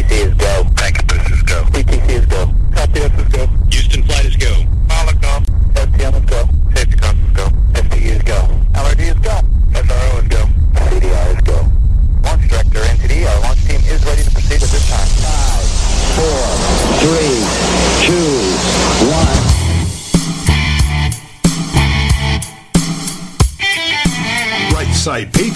[0.00, 0.64] ATC is go.
[0.64, 1.62] Boost is go.
[1.64, 2.46] CTC is go.
[2.72, 3.46] LTS is go.
[3.70, 4.02] Houston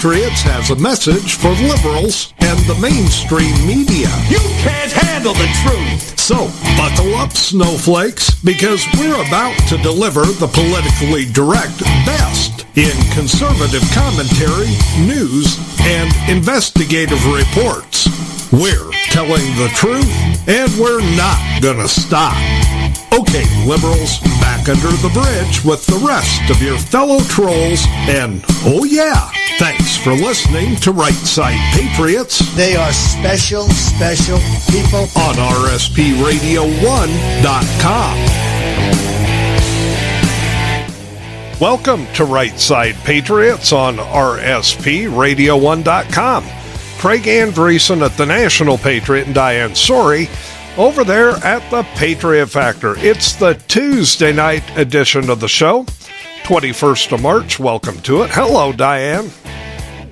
[0.05, 4.05] Patriots has a message for liberals and the mainstream media.
[4.29, 6.19] You can't handle the truth.
[6.19, 6.45] So,
[6.77, 14.69] buckle up, snowflakes, because we're about to deliver the politically direct best in conservative commentary,
[15.09, 18.05] news, and investigative reports.
[18.55, 20.07] We're telling the truth,
[20.47, 22.31] and we're not gonna stop.
[23.11, 28.85] Okay, liberals, back under the bridge with the rest of your fellow trolls, and oh
[28.85, 34.39] yeah, thanks for listening to Right Side Patriots They are special, special
[34.71, 35.09] people.
[35.21, 38.17] on RSPRadio1.com.
[41.59, 46.64] Welcome to Right Side Patriots on RSPRadio1.com.
[47.05, 50.27] Craig Andresen at the National Patriot and Diane Sori
[50.75, 52.97] over there at the Patriot Factor.
[52.97, 55.83] It's the Tuesday night edition of the show,
[56.45, 57.59] 21st of March.
[57.59, 58.31] Welcome to it.
[58.31, 59.29] Hello, Diane.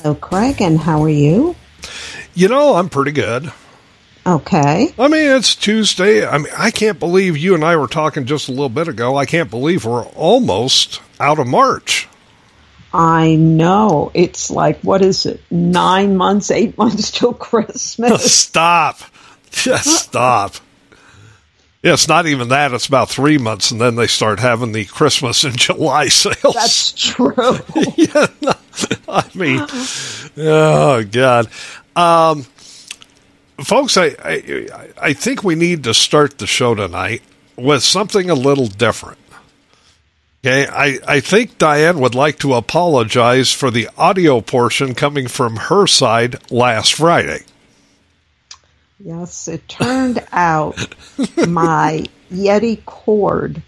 [0.03, 1.55] Hello, Craig, and how are you?
[2.35, 3.51] You know, I'm pretty good.
[4.27, 4.93] Okay.
[4.99, 6.23] I mean, it's Tuesday.
[6.23, 9.17] I mean, I can't believe you and I were talking just a little bit ago.
[9.17, 12.07] I can't believe we're almost out of March.
[12.93, 14.11] I know.
[14.13, 15.41] It's like, what is it?
[15.49, 18.41] Nine months, eight months till Christmas.
[18.41, 18.99] Stop.
[19.51, 20.55] Just stop.
[21.83, 22.73] Yeah, it's not even that.
[22.73, 26.55] It's about three months, and then they start having the Christmas and July sales.
[26.55, 27.35] That's true.
[27.95, 28.53] yeah, no,
[29.07, 29.65] I mean,
[30.37, 31.49] oh god,
[31.95, 32.43] um,
[33.59, 37.21] folks, I, I I think we need to start the show tonight
[37.55, 39.19] with something a little different.
[40.45, 45.55] Okay, I, I think Diane would like to apologize for the audio portion coming from
[45.55, 47.43] her side last Friday.
[48.99, 50.75] yes, it turned out
[51.47, 53.61] my Yeti cord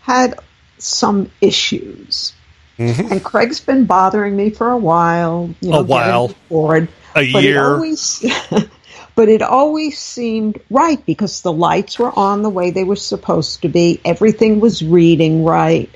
[0.00, 0.40] had
[0.78, 2.32] some issues.
[2.80, 3.12] Mm-hmm.
[3.12, 5.54] And Craig's been bothering me for a while.
[5.60, 6.34] You know, A while.
[6.48, 7.62] Cord, A year.
[7.62, 8.24] It always,
[9.14, 13.62] but it always seemed right because the lights were on the way they were supposed
[13.62, 14.00] to be.
[14.04, 15.90] Everything was reading right.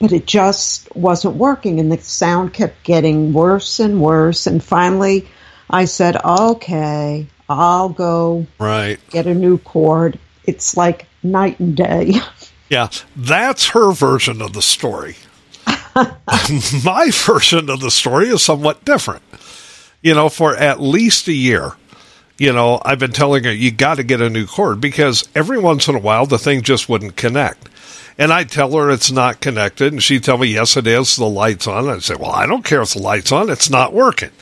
[0.00, 4.46] But it just wasn't working, and the sound kept getting worse and worse.
[4.46, 5.26] And finally,
[5.68, 8.98] I said, okay, I'll go Right.
[9.10, 10.18] get a new cord.
[10.44, 12.12] It's like night and day.
[12.70, 15.16] Yeah, that's her version of the story.
[16.84, 19.22] My version of the story is somewhat different.
[20.02, 21.72] You know, for at least a year,
[22.36, 25.58] you know, I've been telling her, you got to get a new cord because every
[25.58, 27.68] once in a while the thing just wouldn't connect.
[28.18, 31.14] And I tell her it's not connected, and she tell me, yes, it is.
[31.14, 31.88] The light's on.
[31.88, 33.48] I say, well, I don't care if the light's on.
[33.48, 34.32] It's not working.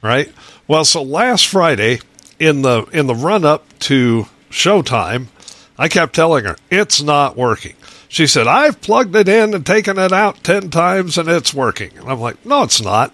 [0.00, 0.32] Right.
[0.66, 2.00] Well, so last Friday
[2.38, 5.26] in the in the run up to showtime,
[5.78, 7.74] I kept telling her it's not working.
[8.08, 11.96] She said, "I've plugged it in and taken it out 10 times and it's working."
[11.98, 13.12] And I'm like, "No, it's not."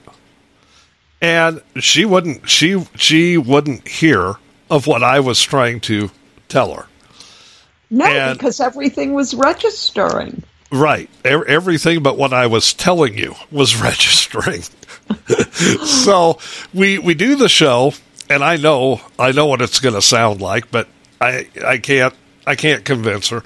[1.20, 4.36] And she wouldn't she she wouldn't hear
[4.70, 6.10] of what I was trying to
[6.48, 6.86] tell her.
[7.90, 10.42] No, And- because everything was registering.
[10.70, 11.08] Right.
[11.24, 14.62] E- Everything but what I was telling you was registering.
[15.84, 16.38] so
[16.74, 17.94] we we do the show,
[18.28, 20.88] and I know I know what it's going to sound like, but
[21.20, 22.14] I I can't
[22.46, 23.42] I can't convince her.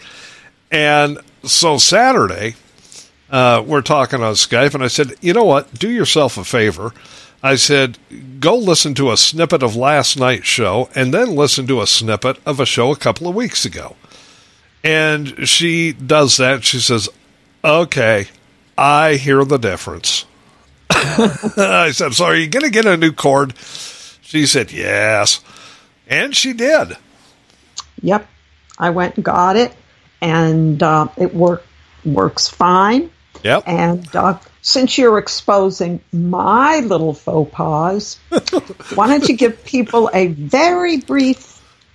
[0.70, 2.56] And so Saturday,
[3.30, 5.74] uh, we're talking on Skype, and I said, you know what?
[5.74, 6.92] Do yourself a favor.
[7.42, 7.98] I said,
[8.40, 12.38] go listen to a snippet of last night's show, and then listen to a snippet
[12.46, 13.96] of a show a couple of weeks ago.
[14.84, 16.64] And she does that.
[16.64, 17.08] She says,
[17.64, 18.28] Okay,
[18.76, 20.24] I hear the difference.
[20.90, 23.54] I said, So are you going to get a new cord?
[24.22, 25.40] She said, Yes.
[26.08, 26.96] And she did.
[28.02, 28.26] Yep,
[28.78, 29.72] I went and got it,
[30.20, 31.64] and uh, it work
[32.04, 33.10] works fine.
[33.44, 33.64] Yep.
[33.66, 38.18] And uh, since you're exposing my little faux pas,
[38.94, 41.51] why don't you give people a very brief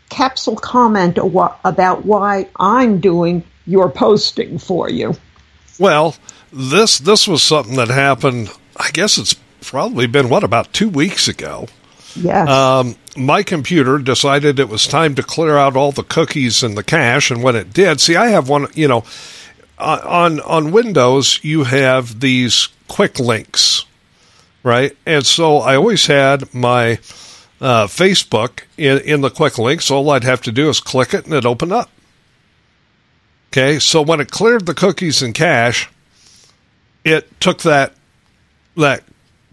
[0.10, 5.16] capsule comment about why I'm doing your posting for you?
[5.80, 6.16] Well,
[6.52, 8.50] this this was something that happened.
[8.78, 11.68] I guess it's probably been what about two weeks ago.
[12.16, 12.50] Yes.
[12.50, 16.84] Um, my computer decided it was time to clear out all the cookies and the
[16.84, 18.68] cache, and when it did, see, I have one.
[18.74, 19.04] You know,
[19.78, 23.86] on on Windows, you have these quick links,
[24.64, 24.96] right?
[25.06, 27.00] And so I always had my
[27.60, 31.26] uh, Facebook in, in the quick links, all I'd have to do is click it
[31.26, 31.90] and it opened up.
[33.52, 35.90] Okay, so when it cleared the cookies and cache,
[37.04, 37.94] it took that
[38.76, 39.04] that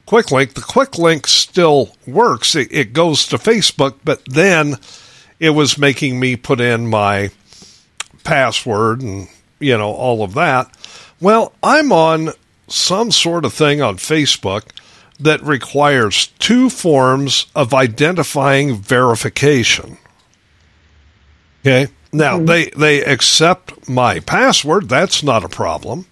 [0.07, 0.55] quick link.
[0.55, 2.55] The quick link still works.
[2.55, 4.77] It, it goes to Facebook, but then
[5.39, 7.31] it was making me put in my
[8.25, 9.29] password and
[9.61, 10.77] you know all of that.
[11.21, 12.31] Well, I'm on
[12.69, 14.65] some sort of thing on Facebook
[15.21, 19.99] that requires two forms of identifying verification.
[21.61, 21.93] Okay.
[22.13, 22.47] Now mm-hmm.
[22.47, 24.89] they they accept my password.
[24.89, 26.07] That's not a problem.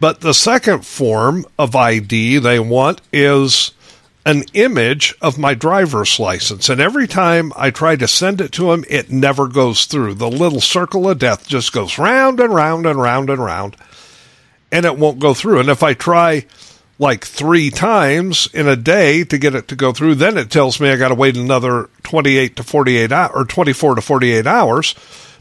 [0.00, 3.72] But the second form of ID they want is
[4.24, 6.68] an image of my driver's license.
[6.68, 10.14] And every time I try to send it to them, it never goes through.
[10.14, 13.76] The little circle of death just goes round and round and round and round,
[14.70, 15.60] and it won't go through.
[15.60, 16.44] And if I try
[16.98, 20.80] like three times in a day to get it to go through, then it tells
[20.80, 24.94] me I got to wait another 28 to 48 hours or 24 to 48 hours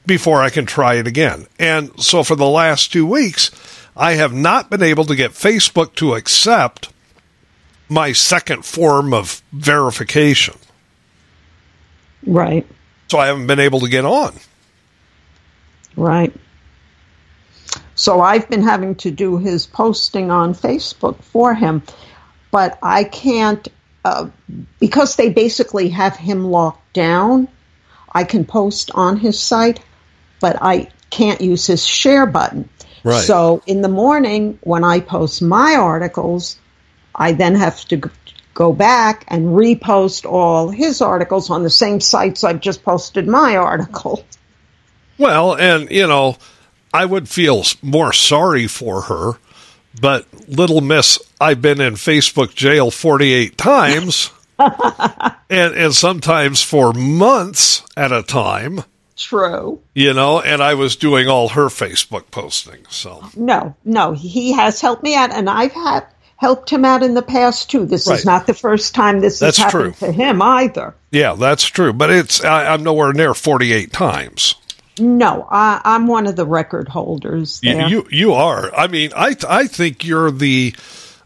[0.05, 1.47] before I can try it again.
[1.59, 3.51] And so for the last two weeks,
[3.95, 6.93] I have not been able to get Facebook to accept
[7.89, 10.55] my second form of verification.
[12.25, 12.67] Right.
[13.09, 14.35] So I haven't been able to get on.
[15.95, 16.33] Right.
[17.97, 21.81] So I've been having to do his posting on Facebook for him,
[22.51, 23.67] but I can't,
[24.05, 24.29] uh,
[24.79, 27.47] because they basically have him locked down.
[28.13, 29.79] I can post on his site,
[30.39, 32.69] but I can't use his share button.
[33.03, 33.23] Right.
[33.23, 36.59] So in the morning, when I post my articles,
[37.15, 38.11] I then have to
[38.53, 43.55] go back and repost all his articles on the same sites I've just posted my
[43.71, 44.23] article.
[45.17, 46.37] Well, and you know,
[46.97, 49.33] I would feel more sorry for her,
[50.01, 57.83] but little miss, I've been in Facebook jail 48 times and and sometimes for months
[57.95, 58.83] at a time,
[59.15, 59.79] True.
[59.93, 62.85] you know, and I was doing all her Facebook posting.
[62.89, 66.05] So, No, no, he has helped me out, and I've had
[66.37, 67.85] helped him out in the past too.
[67.85, 68.19] This Right.
[68.19, 70.07] is not the first time this That's has happened true.
[70.07, 70.95] to him either.
[71.11, 74.55] yeah, that's true, but it's I, I'm nowhere near 48 times.
[74.99, 77.87] No, I, I'm one of the record holders You, there.
[77.87, 78.73] you you are.
[78.75, 80.75] I mean, I I think you're the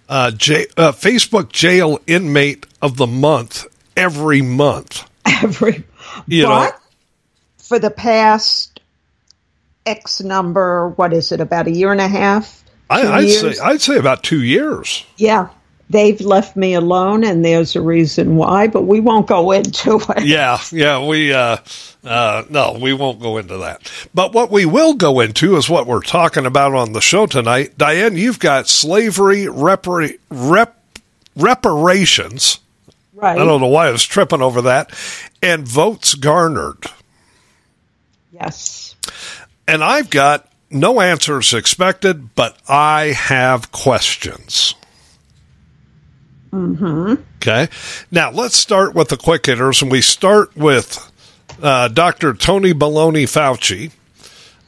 [0.09, 3.65] uh, j- uh, Facebook jail inmate of the month
[3.95, 5.09] every month.
[5.25, 5.83] Every,
[6.27, 6.71] You know.
[7.59, 8.79] for the past
[9.85, 11.39] X number, what is it?
[11.39, 12.63] About a year and a half.
[12.89, 13.57] I, I'd years?
[13.57, 15.05] say I'd say about two years.
[15.17, 15.47] yeah,
[15.91, 20.23] they've left me alone, and there's a reason why, but we won't go into it.
[20.23, 21.05] Yeah, yeah.
[21.05, 21.57] We uh,
[22.03, 23.91] uh, no, we won't go into that.
[24.13, 27.77] But what we will go into is what we're talking about on the show tonight.
[27.77, 30.79] Diane, you've got slavery repar- rep-
[31.35, 32.59] reparations.
[33.13, 33.37] Right.
[33.39, 34.91] I don't know why I was tripping over that,
[35.43, 36.85] and votes garnered.
[38.31, 38.95] Yes.
[39.67, 44.73] And I've got no answers expected, but I have questions.
[46.51, 47.15] Mm-hmm.
[47.37, 47.69] Okay.
[48.11, 51.11] Now let's start with the quick hitters, and we start with
[51.61, 52.33] uh, Dr.
[52.33, 53.91] Tony Baloney Fauci.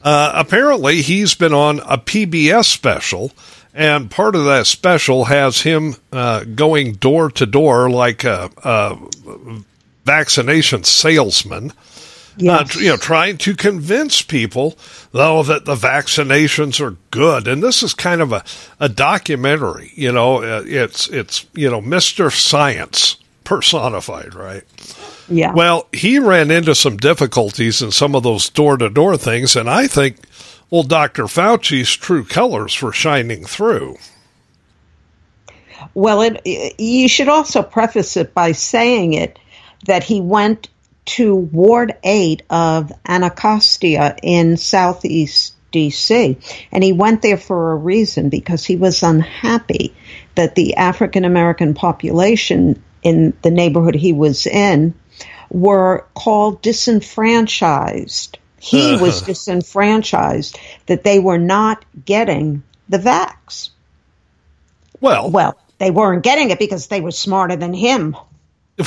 [0.02, 3.32] Uh, apparently, he's been on a PBS special,
[3.72, 8.98] and part of that special has him uh, going door to door like a, a
[10.04, 11.72] vaccination salesman
[12.36, 12.76] Yes.
[12.76, 14.76] uh, you know, trying to convince people,
[15.12, 17.46] though, that the vaccinations are good.
[17.46, 18.44] And this is kind of a,
[18.80, 19.92] a documentary.
[19.94, 24.64] You know, uh, it's it's you know, Mister Science personified, right?
[25.28, 25.52] yeah.
[25.52, 29.68] Well, he ran into some difficulties in some of those door to door things, and
[29.68, 30.16] I think,
[30.70, 33.96] well, Doctor Fauci's true colors were shining through.
[35.92, 39.38] Well, it, you should also preface it by saying it
[39.86, 40.68] that he went
[41.04, 46.64] to Ward 8 of Anacostia in southeast DC.
[46.72, 49.94] And he went there for a reason because he was unhappy
[50.34, 54.94] that the African American population in the neighborhood he was in
[55.50, 58.38] were called disenfranchised.
[58.58, 58.98] He uh.
[58.98, 63.70] was disenfranchised, that they were not getting the vax.
[65.00, 68.16] Well, Well, they weren't getting it because they were smarter than him.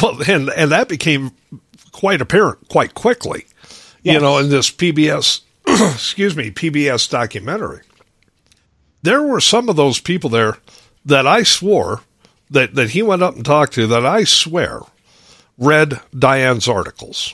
[0.01, 1.31] Well, and and that became
[1.97, 3.45] quite apparent quite quickly,
[4.03, 7.81] you know, in this PBS, excuse me, PBS documentary.
[9.01, 10.57] There were some of those people there
[11.05, 12.01] that I swore
[12.51, 14.81] that that he went up and talked to that I swear
[15.57, 17.33] read Diane's articles.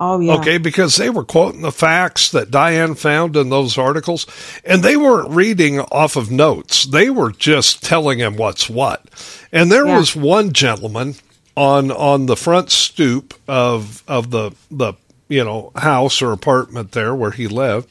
[0.00, 0.34] Oh yeah.
[0.34, 4.26] Okay, because they were quoting the facts that Diane found in those articles,
[4.64, 6.84] and they weren't reading off of notes.
[6.84, 9.02] They were just telling him what's what.
[9.50, 9.98] And there Yeah.
[9.98, 11.16] was one gentleman
[11.58, 14.94] on on the front stoop of of the the
[15.28, 17.90] you know house or apartment there where he lived,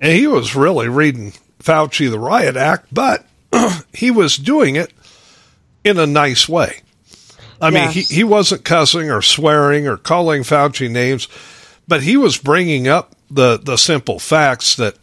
[0.00, 3.24] and he was really reading Fauci the Riot Act, but
[3.94, 4.92] he was doing it
[5.84, 6.80] in a nice way.
[7.60, 11.26] I mean, he, he wasn't cussing or swearing or calling Fauci names,
[11.88, 14.96] but he was bringing up the, the simple facts that,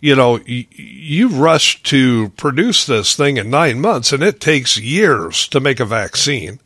[0.00, 4.78] you know, y- you rushed to produce this thing in nine months and it takes
[4.78, 6.60] years to make a vaccine.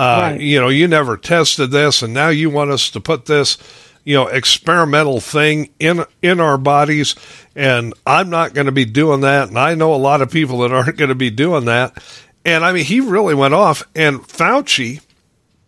[0.00, 0.40] Uh, Right.
[0.40, 3.58] You know, you never tested this and now you want us to put this,
[4.04, 7.14] you know, experimental thing in, in our bodies.
[7.54, 9.48] And I'm not going to be doing that.
[9.48, 12.02] And I know a lot of people that aren't going to be doing that.
[12.44, 15.02] And I mean, he really went off and Fauci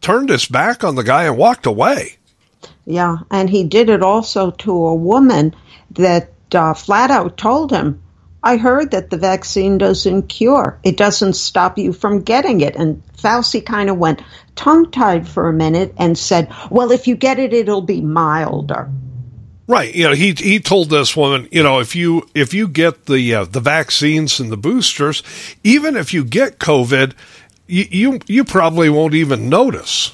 [0.01, 2.17] turned his back on the guy and walked away.
[2.87, 5.55] Yeah, and he did it also to a woman
[5.91, 8.03] that uh, flat out told him,
[8.43, 10.79] I heard that the vaccine doesn't cure.
[10.83, 12.75] It doesn't stop you from getting it.
[12.75, 14.23] And Fauci kind of went
[14.57, 18.91] tongue tied for a minute and said, Well, if you get it, it'll be milder.
[19.69, 19.95] Right.
[19.95, 23.35] You know, he he told this woman, you know, if you if you get the
[23.35, 25.23] uh, the vaccines and the boosters,
[25.63, 27.13] even if you get COVID,
[27.69, 30.13] you you, you probably won't even notice.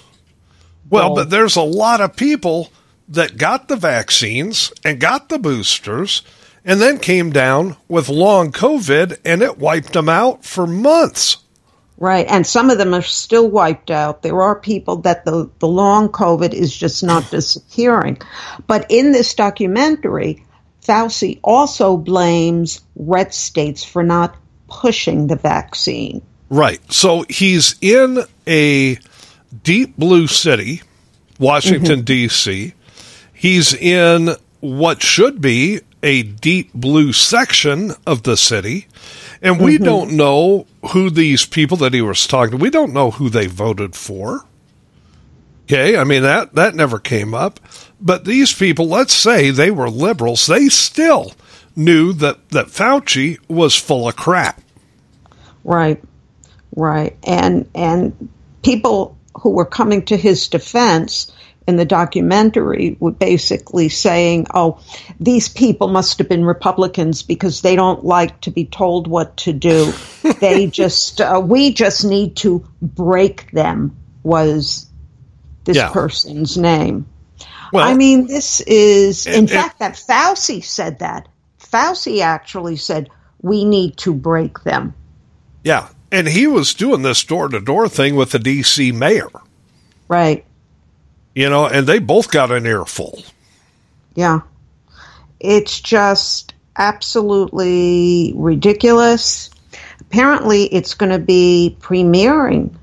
[0.90, 2.70] Well, Well- but there's a lot of people
[3.08, 6.22] that got the vaccines and got the boosters
[6.68, 11.38] and then came down with long COVID and it wiped them out for months.
[11.96, 12.26] Right.
[12.28, 14.20] And some of them are still wiped out.
[14.20, 18.18] There are people that the, the long COVID is just not disappearing.
[18.66, 20.44] But in this documentary,
[20.82, 24.36] Fauci also blames red states for not
[24.68, 26.20] pushing the vaccine.
[26.50, 26.80] Right.
[26.92, 28.98] So he's in a
[29.62, 30.82] deep blue city,
[31.38, 32.04] Washington, mm-hmm.
[32.04, 32.74] D.C.
[33.32, 38.86] He's in what should be a deep blue section of the city.
[39.42, 39.84] And we mm-hmm.
[39.84, 43.46] don't know who these people that he was talking to, we don't know who they
[43.46, 44.44] voted for.
[45.64, 45.96] Okay.
[45.96, 47.60] I mean, that, that never came up.
[48.00, 51.32] But these people, let's say they were liberals, they still
[51.76, 54.60] knew that, that Fauci was full of crap.
[55.64, 56.02] Right.
[56.74, 57.16] Right.
[57.24, 58.28] And and
[58.62, 61.32] people who were coming to his defense
[61.68, 64.80] in the documentary were basically saying, "Oh,
[65.20, 69.52] these people must have been Republicans because they don't like to be told what to
[69.52, 69.92] do.
[70.40, 74.86] they just uh, we just need to break them." Was
[75.64, 75.90] this Yeah.
[75.90, 77.06] person's name?
[77.72, 81.28] Well, I mean, this is, in and- fact, that Fauci said that.
[81.60, 83.10] Fauci actually said,
[83.42, 84.94] we need to break them.
[85.64, 85.88] Yeah.
[86.10, 89.28] And he was doing this door to door thing with the DC mayor,
[90.08, 90.44] Right.
[91.38, 93.22] You know, and they both got an earful.
[94.16, 94.40] Yeah.
[95.38, 99.48] It's just absolutely ridiculous.
[100.00, 102.74] Apparently, it's going to be premiering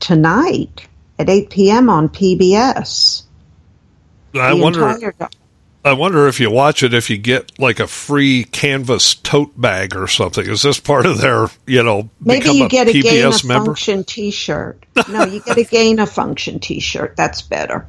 [0.00, 0.86] tonight
[1.18, 1.88] at 8 p.m.
[1.88, 3.22] on PBS.
[4.34, 5.14] I The wonder entire
[5.84, 9.94] I wonder if you watch it if you get like a free canvas tote bag
[9.94, 10.48] or something.
[10.48, 13.66] Is this part of their, you know, Maybe you get a gain PBS of member?
[13.66, 14.80] function T-shirt.
[15.08, 17.16] No, you get a gain of function T-shirt.
[17.16, 17.84] That's better.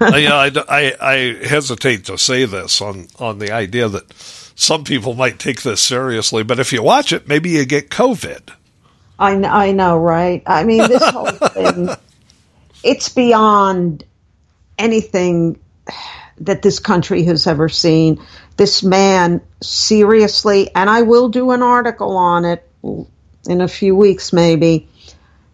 [0.00, 1.14] Yeah, I, I, I
[1.46, 4.12] hesitate to say this on, on the idea that
[4.56, 8.52] some people might take this seriously, but if you watch it, maybe you get COVID.
[9.18, 10.42] I, kn- I know, right?
[10.46, 11.88] I mean, this whole thing,
[12.82, 14.04] it's beyond
[14.78, 15.58] anything
[16.40, 18.24] that this country has ever seen.
[18.56, 22.68] This man, seriously, and I will do an article on it
[23.48, 24.88] in a few weeks, maybe.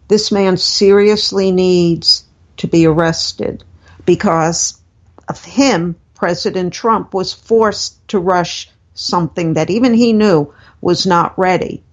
[0.07, 2.25] This man seriously needs
[2.57, 3.63] to be arrested
[4.05, 4.79] because
[5.27, 5.95] of him.
[6.13, 11.83] President Trump was forced to rush something that even he knew was not ready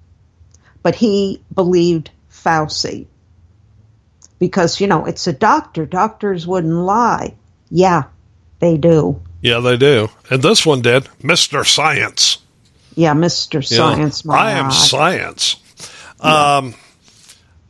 [0.82, 3.06] but he believed Fauci.
[4.38, 5.84] Because, you know, it's a doctor.
[5.84, 7.34] Doctors wouldn't lie.
[7.68, 8.04] Yeah,
[8.60, 9.20] they do.
[9.42, 10.08] Yeah, they do.
[10.30, 11.04] And this one did.
[11.22, 11.66] Mr.
[11.66, 12.38] Science.
[12.94, 13.14] Yeah.
[13.14, 13.28] You know,
[13.62, 14.26] Science.
[14.28, 14.70] I am God.
[14.70, 15.56] science.
[16.20, 16.74] Um,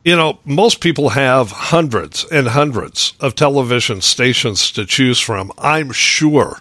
[0.03, 5.51] you know, most people have hundreds and hundreds of television stations to choose from.
[5.57, 6.59] I'm sure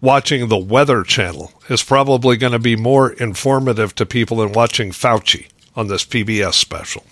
[0.00, 4.90] watching the Weather Channel is probably going to be more informative to people than watching
[4.90, 7.04] Fauci on this PBS special.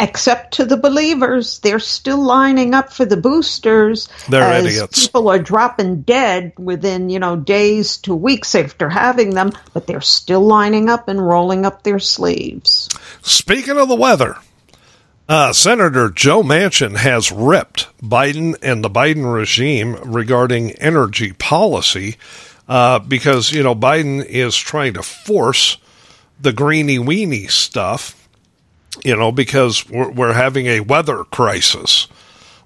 [0.00, 4.08] Except to the believers, they're still lining up for the boosters.
[4.28, 5.06] They're as idiots.
[5.06, 10.00] People are dropping dead within, you know, days to weeks after having them, but they're
[10.00, 12.88] still lining up and rolling up their sleeves.
[13.22, 14.36] Speaking of the weather,
[15.28, 22.16] uh, Senator Joe Manchin has ripped Biden and the Biden regime regarding energy policy
[22.68, 25.76] uh, because, you know, Biden is trying to force
[26.40, 28.14] the greeny weeny stuff
[29.04, 32.08] you know, because we're, we're having a weather crisis.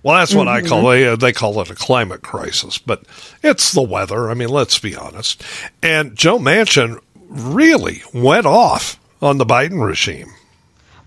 [0.03, 1.21] Well, that's what I call it.
[1.21, 3.05] They call it a climate crisis, but
[3.43, 4.31] it's the weather.
[4.31, 5.43] I mean, let's be honest.
[5.81, 6.99] And Joe Manchin
[7.29, 10.29] really went off on the Biden regime.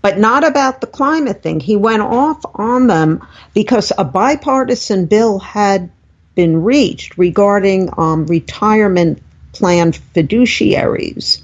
[0.00, 1.58] but not about the climate thing.
[1.58, 5.90] He went off on them because a bipartisan bill had
[6.36, 9.20] been reached regarding um, retirement
[9.52, 11.42] plan fiduciaries.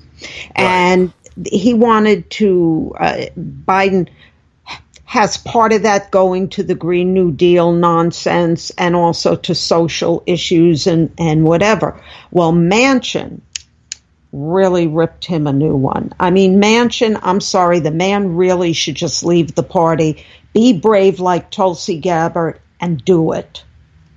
[0.54, 1.12] And
[1.46, 4.08] he wanted to, uh, Biden
[5.04, 10.22] has part of that going to the Green New Deal nonsense and also to social
[10.24, 12.02] issues and, and whatever.
[12.30, 13.42] Well, Manchin
[14.32, 16.14] really ripped him a new one.
[16.18, 20.24] I mean, Manchin, I'm sorry, the man really should just leave the party,
[20.54, 23.62] be brave like Tulsi Gabbard, and do it.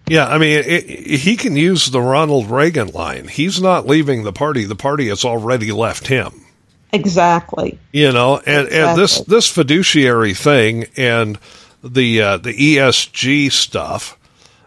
[0.08, 3.28] Yeah, I mean, it, he can use the Ronald Reagan line.
[3.28, 4.64] He's not leaving the party.
[4.64, 6.45] The party has already left him.
[6.94, 7.78] Exactly.
[7.92, 11.38] You know, and, and this this fiduciary thing and
[11.84, 14.18] the uh, the ESG stuff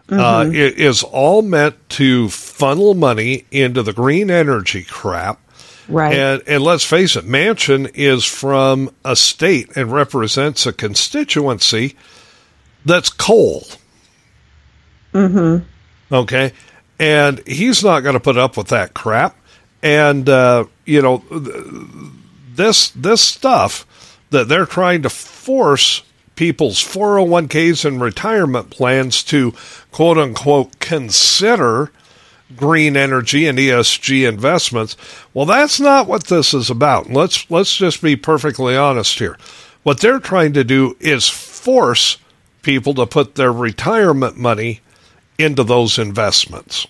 [0.09, 0.51] uh, Mm-hmm.
[0.53, 5.39] i- is all meant to funnel money into the green energy crap.
[5.87, 6.15] Right.
[6.15, 11.95] And and let's face it, Manchin is from a state and represents a constituency
[12.85, 13.63] that's coal.
[15.13, 15.65] Mm-hmm.
[16.13, 16.53] Okay.
[16.99, 19.35] And he's not going to put up with that crap.
[19.81, 21.23] And uh, you know,
[22.53, 23.85] this this stuff
[24.29, 26.03] that they're trying to force
[26.35, 29.53] people's 401ks and retirement plans to
[29.91, 31.91] quote unquote consider
[32.55, 34.95] green energy and ESG investments.
[35.33, 37.09] Well, that's not what this is about.
[37.09, 39.37] Let's let's just be perfectly honest here.
[39.83, 42.17] What they're trying to do is force
[42.61, 44.81] people to put their retirement money
[45.37, 46.85] into those investments.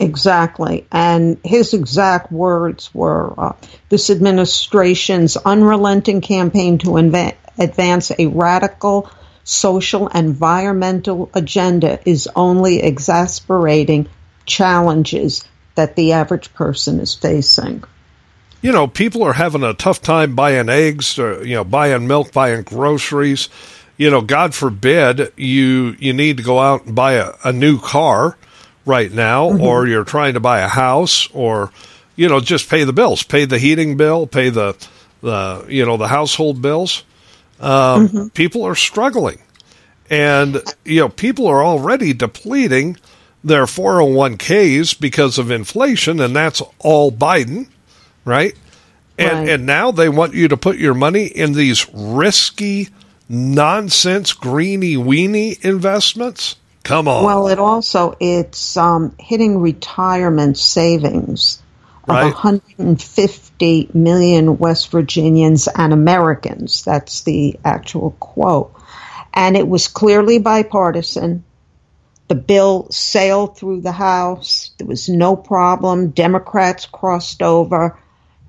[0.00, 0.86] Exactly.
[0.90, 3.52] And his exact words were uh,
[3.90, 9.10] this administration's unrelenting campaign to inva- advance a radical
[9.44, 14.08] social environmental agenda is only exasperating
[14.46, 17.84] challenges that the average person is facing.
[18.62, 22.32] you know, people are having a tough time buying eggs, or, you know, buying milk,
[22.32, 23.48] buying groceries.
[23.96, 27.78] You know, God forbid you you need to go out and buy a, a new
[27.78, 28.36] car
[28.86, 31.72] right now, or you're trying to buy a house, or
[32.16, 34.76] you know, just pay the bills, pay the heating bill, pay the
[35.22, 37.04] the you know the household bills.
[37.60, 39.38] Um, People are struggling,
[40.08, 42.96] and you know, people are already depleting
[43.44, 47.68] their 401ks because of inflation, and that's all Biden
[48.24, 48.54] right?
[49.18, 49.48] And Right.
[49.50, 52.88] and now they want you to put your money in these risky
[53.28, 56.56] nonsense greeny weeny investments.
[56.84, 57.24] Come on.
[57.24, 61.62] Well, it also it's um, hitting retirement savings
[62.04, 62.32] of Right.
[62.32, 66.82] 150 million West Virginians and Americans.
[66.82, 68.74] That's the actual quote,
[69.34, 71.44] and it was clearly bipartisan.
[72.28, 74.70] The bill sailed through the House.
[74.78, 76.10] There was no problem.
[76.10, 77.98] Democrats crossed over,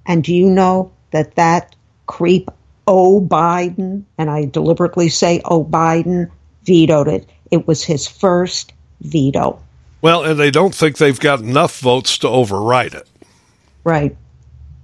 [0.05, 2.49] and do you know that that creep
[2.87, 6.31] O Biden, and I deliberately say O Biden,
[6.63, 7.29] vetoed it.
[7.51, 9.59] It was his first veto.
[10.01, 13.07] well, and they don't think they've got enough votes to override it.
[13.83, 14.15] Right.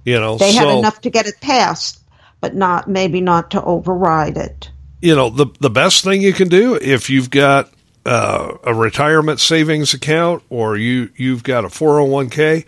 [0.04, 2.00] You know, They so had enough to get it passed,
[2.40, 4.70] but not maybe not to override it.
[5.00, 7.70] you know the the best thing you can do if you've got
[8.06, 12.64] uh, a retirement savings account or you you've got a 401k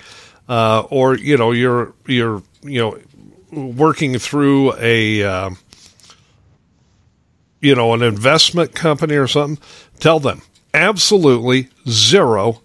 [0.48, 2.98] uh, or you know you're you're you know
[3.52, 5.56] working through a um,
[7.60, 9.62] you know an investment company or something
[10.00, 10.42] tell them
[10.74, 12.62] absolutely zero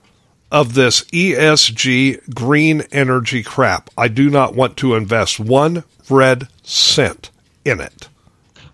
[0.52, 7.30] of this ESG green energy crap I do not want to invest one red cent
[7.63, 8.08] in it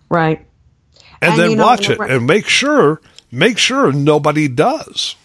[0.10, 0.46] Right.
[1.22, 5.16] and, And, then you know, watch it ra- and make sure make sure nobody does.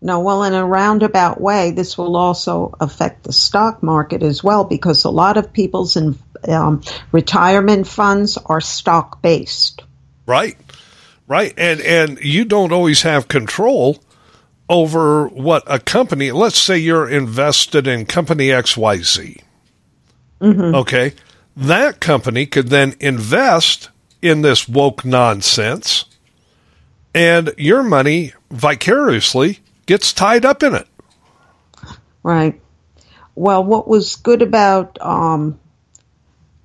[0.00, 4.62] No, well, in a roundabout way, this will also affect the stock market as well
[4.64, 9.82] because a lot of people's in, um, retirement funds are stock based.
[10.26, 10.56] Right.
[11.26, 11.52] Right.
[11.56, 14.02] And and you don't always have control
[14.68, 19.40] over what a company let's say you're invested in company XYZ.
[20.74, 21.14] Okay.
[21.56, 23.88] That company could then invest
[24.20, 26.04] in this woke nonsense
[27.14, 30.86] and your money vicariously gets tied up in it.
[32.22, 32.60] Right.
[33.34, 35.58] Well, what was good about um,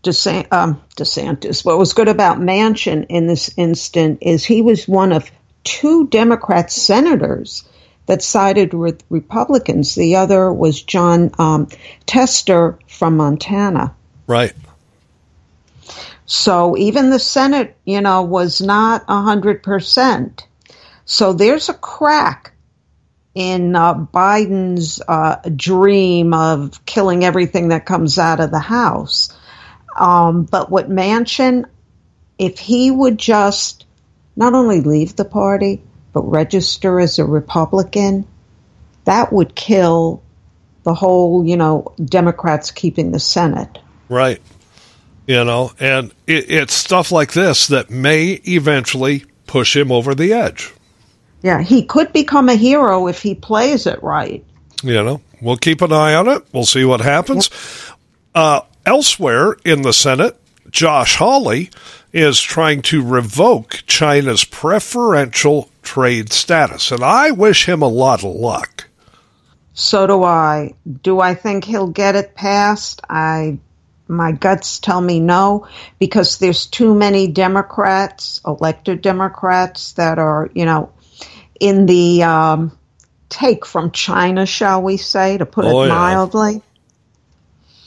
[0.04, 5.12] DeSant- um, DeSantis, what was good about Manchin in this instant is he was one
[5.12, 5.30] of
[5.64, 7.64] two Democrat senators
[8.08, 9.96] that sided with Republicans.
[9.96, 11.68] The other was John um,
[12.06, 13.94] Tester from Montana.
[14.28, 14.54] Right.
[16.26, 20.48] So even the Senate, you know, was not a hundred percent.
[21.06, 22.54] So there's a crack
[23.36, 29.38] in uh, Biden's uh, dream of killing everything that comes out of the House.
[29.96, 31.66] Um, but what Manchin,
[32.38, 33.86] if he would just
[34.36, 35.82] not only leave the party,
[36.14, 38.26] but register as a Republican,
[39.06, 40.24] that would kill
[40.84, 43.78] the whole, you know, Democrats keeping the Senate.
[44.10, 44.42] Right.
[45.28, 50.34] You know, and it, it's stuff like this that may eventually push him over the
[50.34, 50.74] edge.
[51.44, 54.44] Yeah, he could become a hero if he plays it right.
[54.84, 56.44] You know, we'll keep an eye on it.
[56.54, 57.50] We'll see what happens.
[57.50, 57.98] Yep.
[58.34, 60.38] Uh, elsewhere in the Senate,
[60.70, 61.70] Josh Hawley
[62.14, 68.36] is trying to revoke China's preferential trade status, and I wish him a lot of
[68.36, 68.88] luck.
[69.74, 70.74] So do I.
[71.02, 73.02] Do I think he'll get it passed?
[73.10, 73.60] I
[74.08, 75.68] my guts tell me no
[75.98, 80.92] because there's too many Democrats, elected Democrats that are, you know,
[81.60, 82.78] in the um,
[83.30, 86.62] take from China, shall we say, to put oh, it mildly.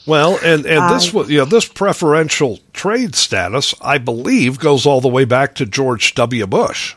[0.07, 5.01] Well, and and this was you know this preferential trade status, I believe, goes all
[5.01, 6.47] the way back to George W.
[6.47, 6.95] Bush.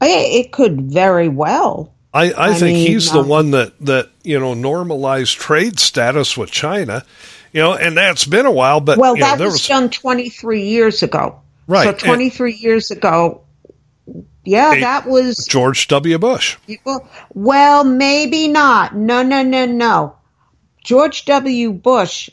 [0.00, 1.94] Oh, it could very well.
[2.12, 5.78] I, I, I think mean, he's the um, one that that you know normalized trade
[5.78, 7.06] status with China,
[7.52, 8.80] you know, and that's been a while.
[8.80, 11.40] But well, that know, was, was done twenty three years ago.
[11.66, 11.84] Right.
[11.84, 13.44] So twenty three years ago,
[14.44, 16.18] yeah, that was George W.
[16.18, 16.58] Bush.
[17.32, 18.94] Well, maybe not.
[18.94, 20.16] No, no, no, no.
[20.84, 21.72] George W.
[21.72, 22.30] Bush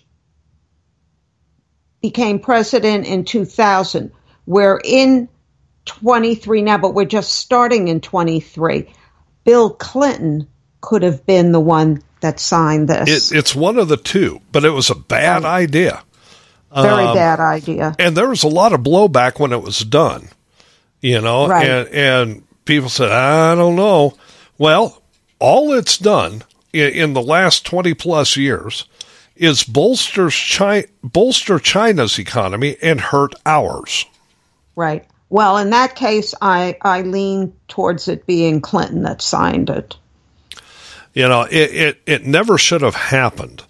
[2.02, 4.12] became president in 2000.
[4.46, 5.30] We're in
[5.86, 8.92] 23 now, but we're just starting in 23.
[9.44, 10.48] Bill Clinton
[10.82, 13.32] could have been the one that signed this.
[13.32, 16.04] It, it's one of the two, but it was a bad idea.
[16.74, 17.96] Very um, bad idea.
[17.98, 20.30] And there was a lot of blowback when it was done,
[21.02, 21.68] you know, right.
[21.68, 24.16] and, and people said, I don't know.
[24.58, 25.02] Well,
[25.40, 28.86] all it's done in, the last 20 plus years
[29.36, 34.06] is bolsters China, bolster China's economy and hurt ours.
[34.76, 35.06] Right.
[35.30, 39.96] Well, in that case, I, I lean towards it being Clinton that signed it.
[41.14, 43.64] You know, it, it, it never should have happened,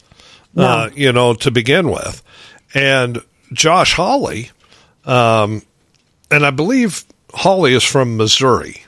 [0.53, 0.63] no.
[0.63, 2.21] uh, you know, to begin with.
[2.73, 3.21] And
[3.53, 4.51] Josh Hawley,
[5.05, 5.61] um,
[6.31, 8.83] and I believe Hawley is from Missouri.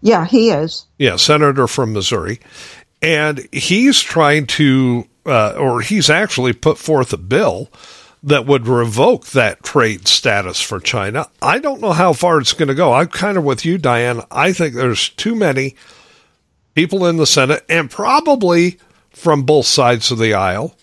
[0.00, 0.86] Yeah, he is.
[0.98, 2.40] Yeah, senator from Missouri
[3.04, 7.70] and he's trying to, uh, or he's actually put forth a bill
[8.22, 11.28] that would revoke that trade status for China.
[11.42, 12.94] I don't know how far it's going to go.
[12.94, 14.22] I'm kind of with you, Diane.
[14.30, 15.76] I think there's too many
[16.74, 18.78] people in the Senate and probably
[19.10, 20.74] from both sides of the aisle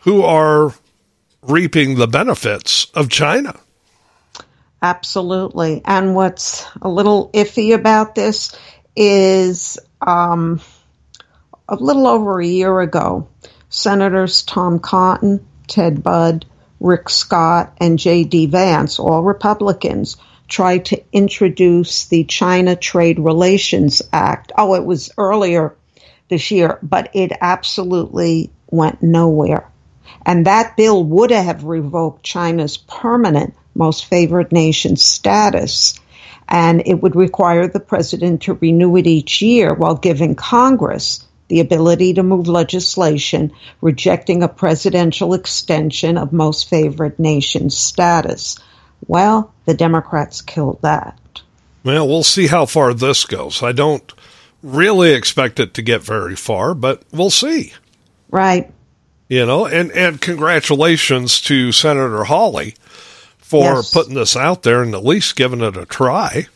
[0.00, 0.74] who are
[1.40, 3.58] reaping the benefits of China.
[4.82, 5.80] Absolutely.
[5.86, 8.54] And what's a little iffy about this
[8.94, 10.60] is um,
[11.68, 13.28] a little over a year ago,
[13.68, 16.46] Senators Tom Cotton, Ted Budd,
[16.78, 18.46] Rick Scott, and J.D.
[18.46, 20.16] Vance, all Republicans,
[20.48, 24.52] tried to introduce the China Trade Relations Act.
[24.56, 25.74] Oh, it was earlier
[26.28, 29.68] this year, but it absolutely went nowhere.
[30.24, 35.98] And that bill would have revoked China's permanent most favored nation status.
[36.48, 41.60] And it would require the president to renew it each year while giving Congress the
[41.60, 48.58] ability to move legislation rejecting a presidential extension of most favored nation status.
[49.06, 51.18] Well, the Democrats killed that.
[51.84, 53.62] Well, we'll see how far this goes.
[53.62, 54.12] I don't
[54.62, 57.72] really expect it to get very far, but we'll see.
[58.30, 58.72] Right.
[59.28, 62.74] You know, and, and congratulations to Senator Hawley
[63.38, 63.92] for yes.
[63.92, 66.46] putting this out there and at least giving it a try.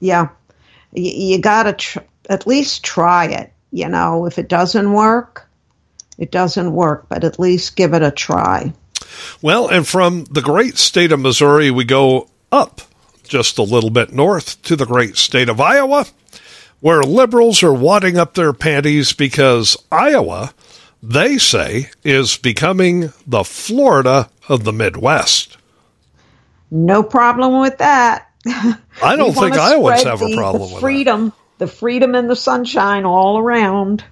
[0.00, 0.30] Yeah.
[0.92, 5.48] You, you got to tr- at least try it you know, if it doesn't work,
[6.18, 8.72] it doesn't work, but at least give it a try.
[9.40, 12.82] Well, and from the great state of Missouri, we go up
[13.22, 16.06] just a little bit north to the great state of Iowa,
[16.80, 20.54] where liberals are wadding up their panties because Iowa,
[21.02, 25.56] they say, is becoming the Florida of the Midwest.
[26.70, 28.30] No problem with that.
[28.46, 33.38] I don't think Iowans have a problem with freedom the freedom and the sunshine all
[33.38, 34.04] around.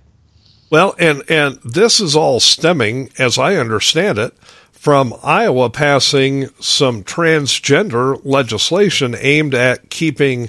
[0.70, 4.36] Well, and and this is all stemming, as I understand it,
[4.72, 10.48] from Iowa passing some transgender legislation aimed at keeping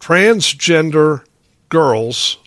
[0.00, 1.24] transgender
[1.70, 2.38] girls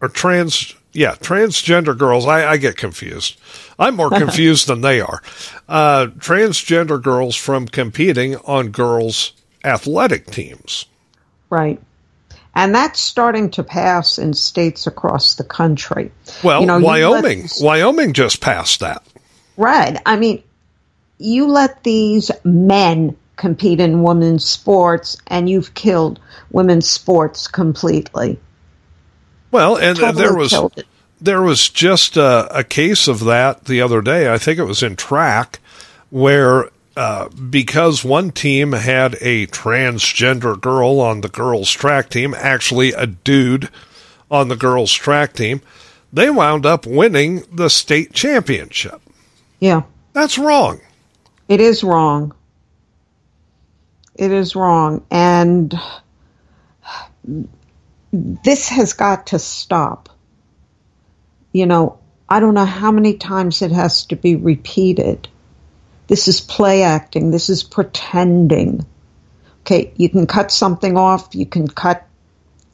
[0.00, 2.26] or trans yeah, transgender girls.
[2.26, 3.38] I, I get confused.
[3.78, 5.22] I'm more confused than they are.
[5.68, 9.32] Uh, transgender girls from competing on girls'
[9.64, 10.86] athletic teams.
[11.52, 11.78] Right.
[12.54, 16.10] And that's starting to pass in states across the country.
[16.42, 19.02] Well, You know, Wyoming, these- Wyoming just passed that.
[19.58, 20.00] Right.
[20.06, 20.42] I mean,
[21.18, 28.40] you let these men compete in women's sports, and you've killed women's sports completely.
[29.50, 30.54] Well, and Totally there was
[31.20, 34.32] there was just a, a case of that the other day.
[34.32, 35.60] I think it was in track
[36.08, 42.92] where uh, because one team had a transgender girl on the girls' track team, actually
[42.92, 43.68] a dude
[44.30, 45.60] on the girls' track team,
[46.12, 49.00] they wound up winning the state championship.
[49.60, 49.82] Yeah.
[50.12, 50.80] That's wrong.
[51.48, 52.34] It is wrong.
[54.14, 55.04] It is wrong.
[55.10, 55.74] And
[58.12, 60.10] this has got to stop.
[61.52, 65.28] You know, I don't know how many times it has to be repeated.
[66.08, 67.30] This is play acting.
[67.30, 68.84] This is pretending.
[69.60, 71.34] Okay, you can cut something off.
[71.34, 72.06] You can cut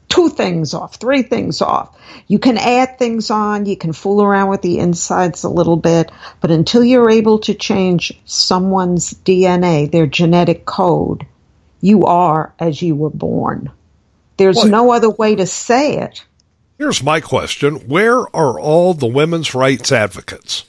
[0.09, 1.95] two things off, three things off.
[2.27, 6.11] You can add things on, you can fool around with the insides a little bit,
[6.41, 11.25] but until you're able to change someone's DNA, their genetic code,
[11.79, 13.71] you are as you were born.
[14.37, 16.23] There's Well- no other way to say it.
[16.77, 20.63] Here's my question Where are all the women's rights advocates?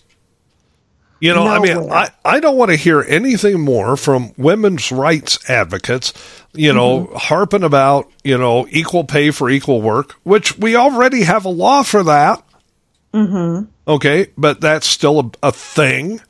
[1.21, 5.49] You know, I mean, I, I don't want to hear anything more from women's rights
[5.51, 6.13] advocates,
[6.55, 7.17] you know, Mm-hmm.
[7.17, 11.83] harping about, you know, equal pay for equal work, which we already have a law
[11.83, 12.43] for that.
[13.13, 13.67] Mm-hmm.
[13.87, 16.21] Okay, but that's still a, a thing,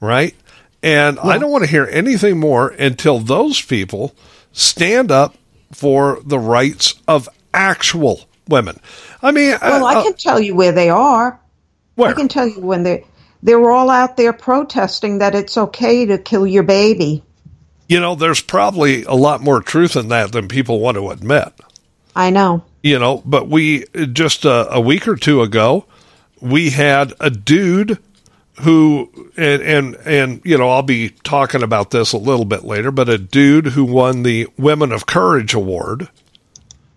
[0.00, 0.34] right?
[0.82, 4.14] And I don't want to hear anything more until those people
[4.52, 5.36] stand up
[5.70, 8.80] for the rights of actual women.
[9.22, 11.38] I mean, Well, uh, I uh, can tell you where they are.
[11.94, 12.10] where?
[12.10, 13.04] I can tell you when they
[13.42, 17.22] they're all out there protesting that it's okay to kill your baby.
[17.88, 21.52] you know, there's probably a lot more truth in that than people want to admit.
[22.16, 22.64] I know.
[22.82, 25.84] You know, but we just a, a week or two ago,
[26.40, 27.98] we had a dude
[28.60, 32.90] who and and and you know I'll be talking about this a little bit later,
[32.90, 36.08] but a dude who won the Women of Courage award.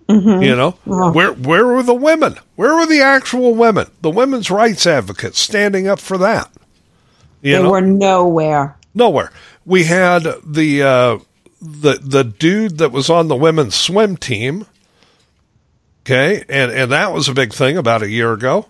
[0.07, 2.35] You know, where where were the women?
[2.55, 3.87] Where were the actual women?
[4.01, 6.51] The women's rights advocates standing up for that.
[7.41, 8.77] You they know, were nowhere.
[8.93, 9.31] nowhere.
[9.65, 11.19] We had the uh,
[11.59, 14.67] the the dude that was on the women's swim team.
[16.03, 18.67] Okay, and and that was a big thing about a year ago.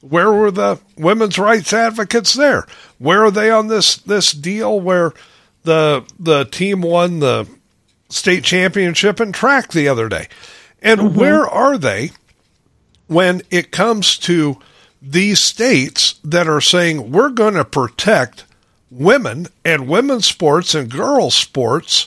[0.00, 2.66] Where were the women's rights advocates there?
[2.98, 5.12] Where are they on this this deal where
[5.62, 7.48] the the team won the
[8.08, 10.26] state championship in track the other day?
[10.84, 11.18] And mm-hmm.
[11.18, 12.10] where are they
[13.06, 14.58] when it comes to
[15.00, 18.44] these states that are saying we're going to protect
[18.90, 22.06] women and women's sports and girls' sports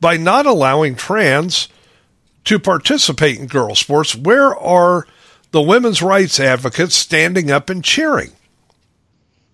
[0.00, 1.68] by not allowing trans
[2.44, 4.14] to participate in girls' sports?
[4.14, 5.06] Where are
[5.50, 8.30] the women's rights advocates standing up and cheering?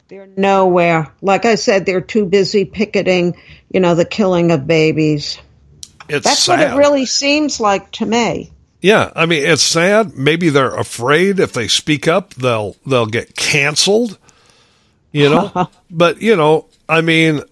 [0.08, 1.12] They're nowhere.
[1.20, 3.36] Like I said, they're too busy picketing,
[3.70, 5.38] you know, the killing of babies.
[6.08, 6.60] It's That's sad.
[6.60, 8.50] what it really seems like to me.
[8.80, 10.16] Yeah, I mean it's sad.
[10.16, 14.18] Maybe they're afraid if they speak up, they'll they'll get canceled.
[15.10, 17.42] You know, but you know, I mean,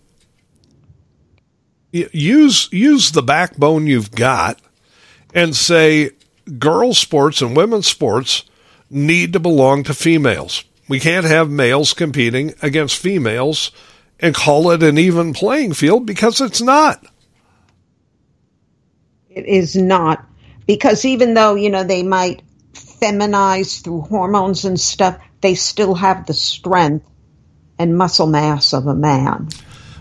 [1.92, 4.60] use use the backbone you've got,
[5.34, 6.10] and say
[6.58, 8.44] girls' sports and women's sports
[8.88, 10.64] need to belong to females.
[10.88, 13.72] We can't have males competing against females
[14.20, 17.04] and call it an even playing field because it's not.
[19.30, 20.24] It is not.
[20.66, 26.26] Because even though, you know, they might feminize through hormones and stuff, they still have
[26.26, 27.06] the strength
[27.78, 29.48] and muscle mass of a man.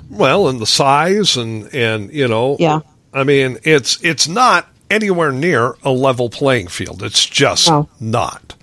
[0.09, 2.81] Well, and the size and and you know, Yeah.
[3.13, 7.03] I mean, it's it's not anywhere near a level playing field.
[7.03, 7.89] It's just No.
[7.99, 8.55] not.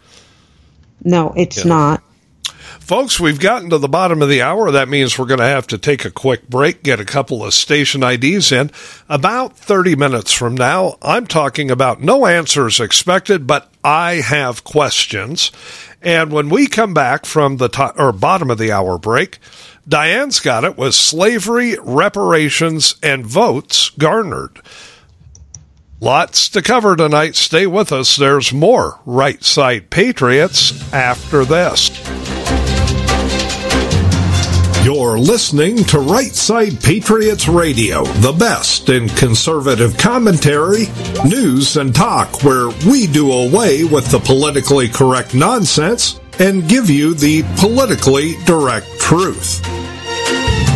[1.04, 2.02] No, it's not.
[2.92, 4.70] Folks, we've gotten to the bottom of the hour.
[4.70, 7.54] That means we're going to have to take a quick break, get a couple of
[7.54, 8.70] station IDs in.
[9.08, 15.50] About 30 minutes from now, I'm talking about no answers expected, but I have questions.
[16.02, 19.38] And when we come back from the to- or bottom of the hour break,
[19.88, 24.60] Diane's got it with slavery, reparations, and votes garnered.
[25.98, 27.36] Lots to cover tonight.
[27.36, 28.16] Stay with us.
[28.16, 31.88] There's more Right Side Patriots after this.
[34.84, 40.86] You're listening to Right Side Patriots Radio, the best in conservative commentary,
[41.24, 47.14] news, and talk, where we do away with the politically correct nonsense and give you
[47.14, 49.62] the politically direct truth.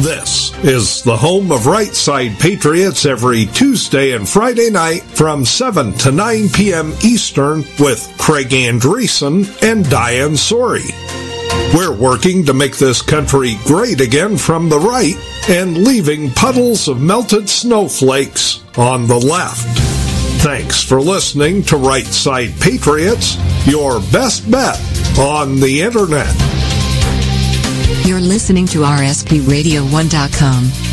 [0.05, 5.93] This is the home of Right Side Patriots every Tuesday and Friday night from 7
[5.95, 6.93] to 9 p.m.
[7.03, 11.26] Eastern with Craig Andresen and Diane Sori.
[11.75, 15.17] We're working to make this country great again from the right
[15.49, 19.67] and leaving puddles of melted snowflakes on the left.
[20.43, 24.79] Thanks for listening to Right Side Patriots, your best bet
[25.19, 26.35] on the internet.
[28.07, 30.86] You're listening to RSPRadio1.com.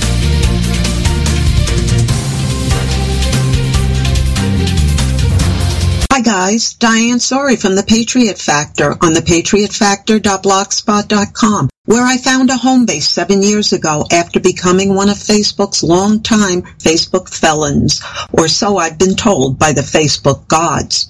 [6.13, 12.85] Hi guys, Diane Sori from The Patriot Factor on thepatriotfactor.blogspot.com, where I found a home
[12.85, 18.99] base seven years ago after becoming one of Facebook's longtime Facebook felons, or so I've
[18.99, 21.09] been told by the Facebook gods.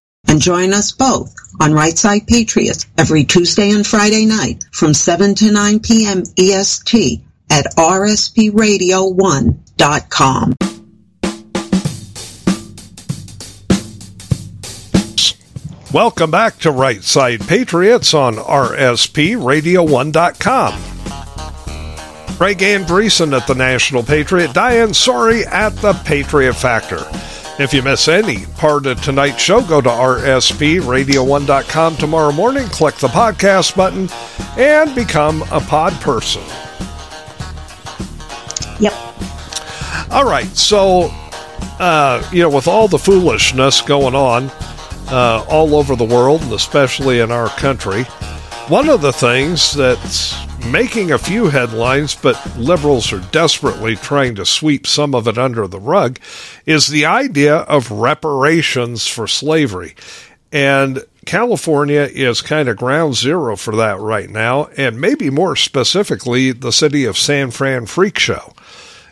[0.27, 5.35] and join us both on Right Side Patriots every Tuesday and Friday night from 7
[5.35, 6.23] to 9 p.m.
[6.37, 10.55] EST at rspradio1.com.
[15.93, 20.81] Welcome back to Right Side Patriots on RSPRadio1.com.
[22.37, 27.05] Craig Andresen at the National Patriot, Diane Sori at the Patriot Factor.
[27.59, 33.07] If you miss any part of tonight's show, go to rspradio1.com tomorrow morning, click the
[33.07, 34.07] podcast button,
[34.57, 36.41] and become a pod person.
[38.79, 38.93] Yep.
[40.11, 41.09] All right, so,
[41.79, 44.49] uh, you know, with all the foolishness going on
[45.09, 48.05] uh, all over the world, and especially in our country,
[48.71, 50.33] one of the things that's
[50.67, 55.67] making a few headlines, but liberals are desperately trying to sweep some of it under
[55.67, 56.17] the rug,
[56.65, 59.93] is the idea of reparations for slavery.
[60.53, 66.53] And California is kind of ground zero for that right now, and maybe more specifically,
[66.53, 68.53] the city of San Fran Freak Show.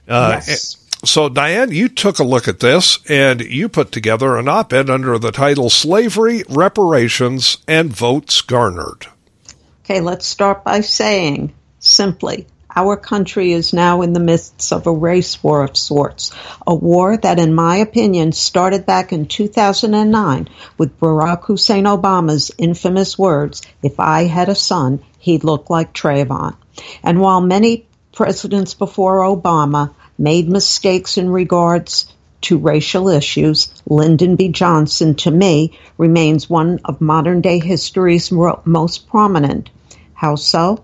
[0.08, 0.78] Uh, yes.
[1.04, 4.90] So, Diane, you took a look at this and you put together an op ed
[4.90, 9.08] under the title Slavery, Reparations, and Votes Garnered.
[9.92, 14.92] Okay, let's start by saying simply our country is now in the midst of a
[14.92, 16.32] race war of sorts,
[16.68, 20.48] a war that, in my opinion, started back in 2009
[20.78, 26.56] with Barack Hussein Obama's infamous words, If I had a son, he'd look like Trayvon.
[27.02, 34.50] And while many presidents before Obama made mistakes in regards to racial issues, Lyndon B.
[34.50, 39.72] Johnson, to me, remains one of modern day history's most prominent.
[40.20, 40.84] How so?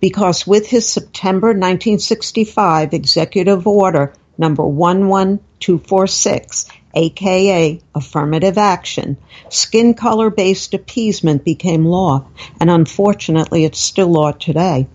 [0.00, 9.16] Because with his September 1965 executive order number 11246, aka affirmative action,
[9.48, 12.26] skin color based appeasement became law,
[12.60, 14.86] and unfortunately it's still law today.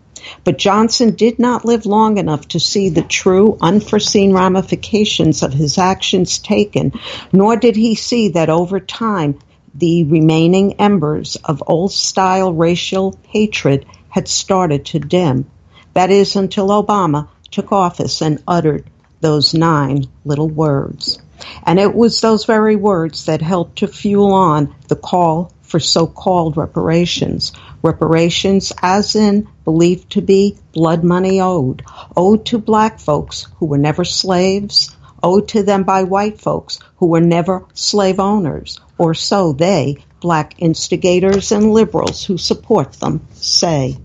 [0.45, 5.77] But Johnson did not live long enough to see the true, unforeseen ramifications of his
[5.77, 6.93] actions taken,
[7.34, 9.38] nor did he see that over time
[9.73, 15.49] the remaining embers of old style racial hatred had started to dim.
[15.93, 18.86] That is, until Obama took office and uttered
[19.21, 21.19] those nine little words.
[21.63, 26.57] And it was those very words that helped to fuel on the call for so-called
[26.57, 27.53] reparations.
[27.81, 31.84] Reparations as in believed to be blood money owed.
[32.15, 34.95] Owed to black folks who were never slaves.
[35.23, 38.79] Owed to them by white folks who were never slave owners.
[39.02, 43.98] Or so they, black instigators and liberals who support them, say.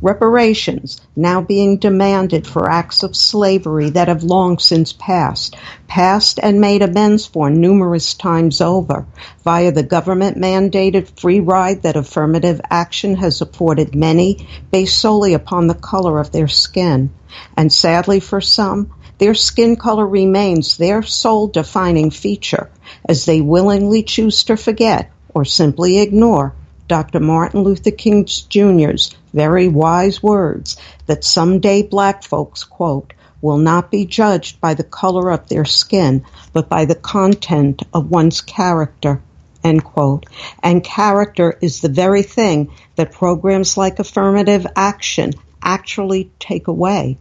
[0.00, 5.56] Reparations now being demanded for acts of slavery that have long since passed,
[5.88, 9.04] passed and made amends for numerous times over,
[9.42, 15.66] via the government mandated free ride that affirmative action has afforded many based solely upon
[15.66, 17.10] the color of their skin.
[17.56, 22.70] And sadly for some, their skin color remains their sole defining feature,
[23.08, 26.54] as they willingly choose to forget or simply ignore
[26.88, 27.18] Dr.
[27.18, 33.12] Martin Luther King Jr.'s very wise words that someday black folks, quote,
[33.42, 38.10] will not be judged by the color of their skin, but by the content of
[38.10, 39.20] one's character,
[39.62, 40.26] end quote.
[40.62, 47.18] And character is the very thing that programs like affirmative action actually take away.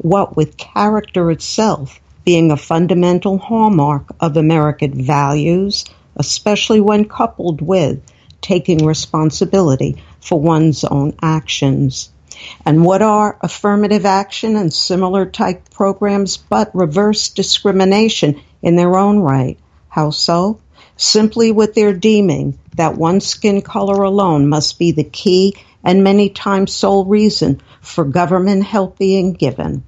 [0.00, 5.84] What with character itself being a fundamental hallmark of American values,
[6.16, 8.00] especially when coupled with
[8.40, 12.10] taking responsibility for one's own actions.
[12.64, 19.20] And what are affirmative action and similar type programs but reverse discrimination in their own
[19.20, 19.58] right?
[19.88, 20.58] How so?
[20.96, 25.54] Simply with their deeming that one skin color alone must be the key
[25.86, 29.84] and many times sole reason for government help being given.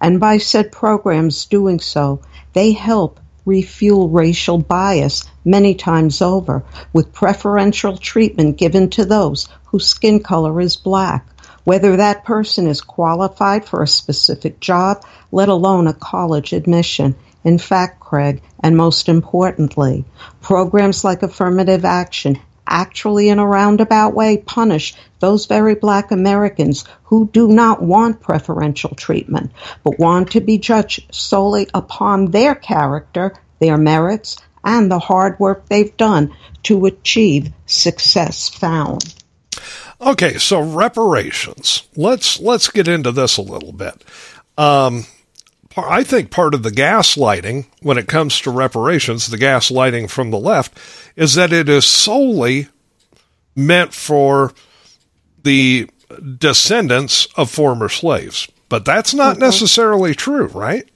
[0.00, 2.22] And by said programs doing so,
[2.52, 9.88] they help refuel racial bias many times over with preferential treatment given to those whose
[9.88, 11.26] skin color is black
[11.64, 17.14] whether that person is qualified for a specific job, let alone a college admission.
[17.44, 20.04] In fact, Craig, and most importantly,
[20.40, 22.38] programs like affirmative action
[22.70, 28.94] actually in a roundabout way punish those very black Americans who do not want preferential
[28.94, 29.50] treatment,
[29.84, 35.66] but want to be judged solely upon their character, their merits, and the hard work
[35.68, 39.14] they've done to achieve success found.
[40.00, 41.82] Okay, so reparations.
[41.94, 44.02] Let's let's get into this a little bit.
[44.56, 45.04] Um,
[45.76, 50.38] I think part of the gaslighting when it comes to reparations, the gaslighting from the
[50.38, 50.76] left,
[51.14, 52.68] is that it is solely
[53.54, 54.52] meant for
[55.42, 55.88] the
[56.38, 58.48] descendants of former slaves.
[58.68, 59.44] But that's not mm-hmm.
[59.44, 60.88] necessarily true, right?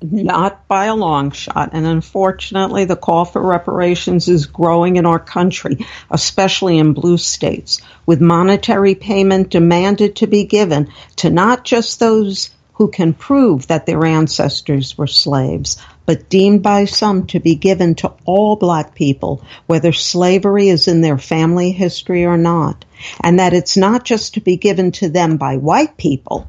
[0.00, 1.70] Not by a long shot.
[1.72, 7.80] And unfortunately, the call for reparations is growing in our country, especially in blue states,
[8.06, 13.86] with monetary payment demanded to be given to not just those who can prove that
[13.86, 15.76] their ancestors were slaves,
[16.06, 21.00] but deemed by some to be given to all black people, whether slavery is in
[21.00, 22.84] their family history or not,
[23.20, 26.46] and that it's not just to be given to them by white people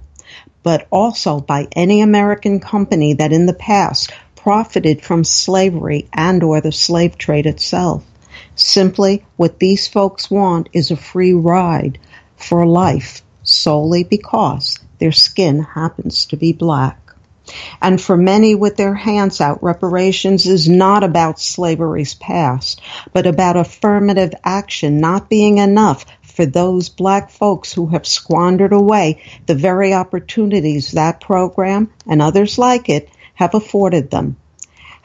[0.62, 6.62] but also by any American company that in the past profited from slavery and or
[6.62, 8.04] the slave trade itself.
[8.56, 11.98] Simply what these folks want is a free ride
[12.36, 16.98] for life solely because their skin happens to be black.
[17.82, 22.80] And for many with their hands out, reparations is not about slavery's past,
[23.12, 29.22] but about affirmative action not being enough for those black folks who have squandered away
[29.46, 34.38] the very opportunities that program and others like it have afforded them.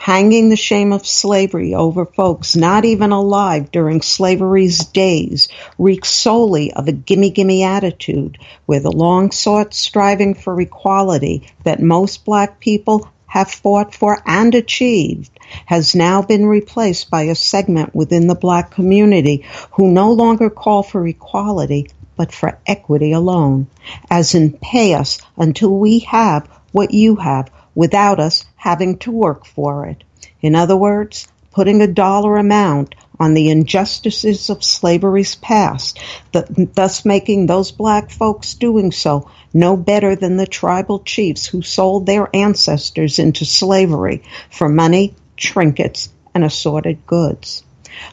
[0.05, 5.49] Hanging the shame of slavery over folks not even alive during slavery's days
[5.79, 8.37] reeks solely of a gimme gimme attitude
[8.67, 14.55] where the long sought striving for equality that most black people have fought for and
[14.55, 15.31] achieved
[15.65, 20.83] has now been replaced by a segment within the black community who no longer call
[20.83, 23.67] for equality but for equity alone,
[24.11, 29.47] as in pay us until we have what you have without us having to work
[29.47, 30.05] for it.
[30.41, 35.99] In other words, putting a dollar amount on the injustices of slavery's past,
[36.33, 42.07] thus making those black folks doing so no better than the tribal chiefs who sold
[42.07, 47.63] their ancestors into slavery for money, trinkets, and assorted goods.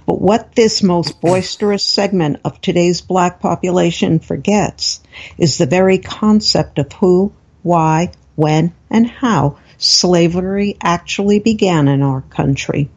[0.05, 5.01] But what this most boisterous segment of today's black population forgets
[5.39, 7.33] is the very concept of who,
[7.63, 12.89] why, when, and how slavery actually began in our country.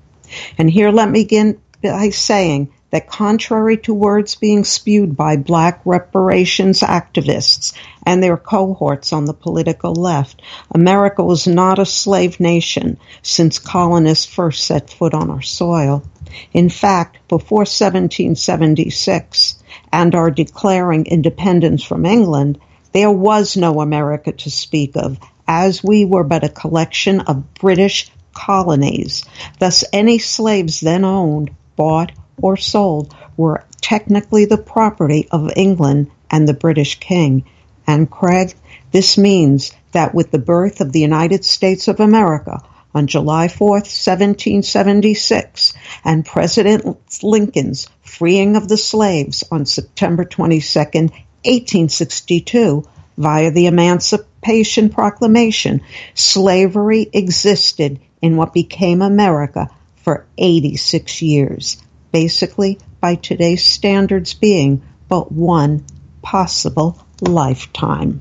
[0.59, 5.81] And here let me begin by saying that contrary to words being spewed by black
[5.85, 7.73] reparations activists
[8.07, 14.27] and their cohorts on the political left, America was not a slave nation since colonists
[14.27, 16.05] first set foot on our soil.
[16.53, 19.63] In fact, before 1776
[19.93, 22.61] and our declaring independence from England,
[22.95, 28.11] there was no America to speak of, as we were but a collection of British
[28.33, 29.25] colonies.
[29.59, 36.49] Thus, any slaves then owned, bought, or sold were technically the property of England and
[36.49, 37.45] the British king.
[37.87, 38.55] And Craig,
[38.93, 42.63] this means that with the birth of the United States of America
[42.95, 45.75] on July 4th, 1776,
[46.05, 51.11] and President Lincoln's freeing of the slaves on September 22nd,
[51.45, 52.85] 1862,
[53.17, 55.83] via the Emancipation Proclamation,
[56.15, 61.79] slavery existed in what became America for 86 years
[62.15, 65.85] basically by today's standards being but one
[66.23, 68.21] possible lifetime.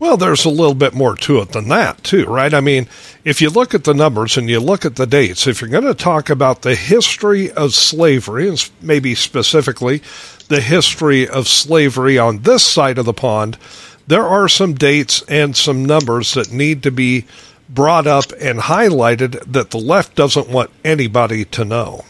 [0.00, 2.54] Well, there's a little bit more to it than that, too, right?
[2.54, 2.86] I mean,
[3.24, 5.84] if you look at the numbers and you look at the dates, if you're going
[5.84, 10.00] to talk about the history of slavery, and maybe specifically
[10.46, 13.58] the history of slavery on this side of the pond,
[14.06, 17.26] there are some dates and some numbers that need to be
[17.68, 22.04] brought up and highlighted that the left doesn't want anybody to know.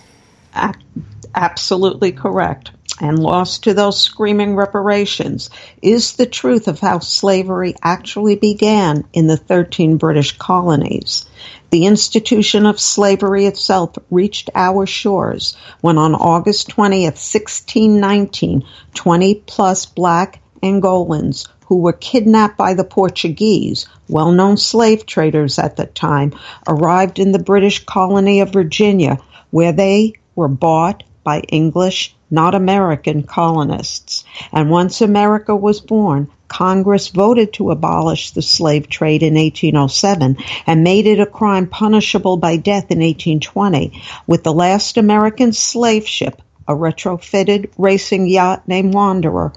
[1.35, 2.71] Absolutely correct
[3.01, 5.51] and lost to those screaming reparations
[5.83, 11.27] is the truth of how slavery actually began in the 13 British colonies.
[11.71, 19.87] The institution of slavery itself reached our shores when on August 20th, 1619, 20 plus
[19.87, 26.33] black Angolans who were kidnapped by the Portuguese, well known slave traders at the time,
[26.67, 29.19] arrived in the British colony of Virginia,
[29.51, 34.25] where they were bought by English not American colonists.
[34.53, 40.83] And once America was born, Congress voted to abolish the slave trade in 1807 and
[40.83, 46.41] made it a crime punishable by death in 1820, with the last American slave ship,
[46.67, 49.53] a retrofitted racing yacht named Wanderer,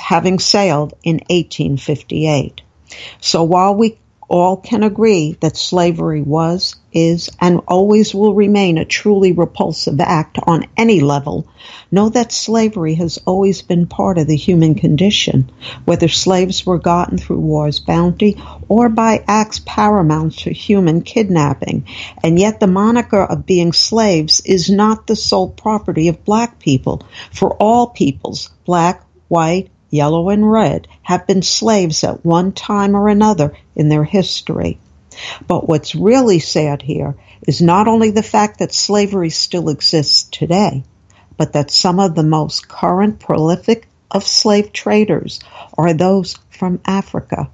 [0.00, 2.60] having sailed in 1858.
[3.20, 3.98] So while we
[4.28, 10.38] all can agree that slavery was, is, and always will remain a truly repulsive act
[10.46, 11.46] on any level,
[11.92, 15.50] know that slavery has always been part of the human condition,
[15.84, 18.36] whether slaves were gotten through war's bounty
[18.68, 21.86] or by acts paramount to human kidnapping.
[22.24, 27.06] And yet the moniker of being slaves is not the sole property of black people.
[27.32, 33.08] For all peoples, black, white, yellow and red, have been slaves at one time or
[33.08, 34.78] another in their history.
[35.46, 37.16] But what's really sad here
[37.46, 40.84] is not only the fact that slavery still exists today,
[41.36, 45.40] but that some of the most current prolific of slave traders
[45.76, 47.48] are those from Africa,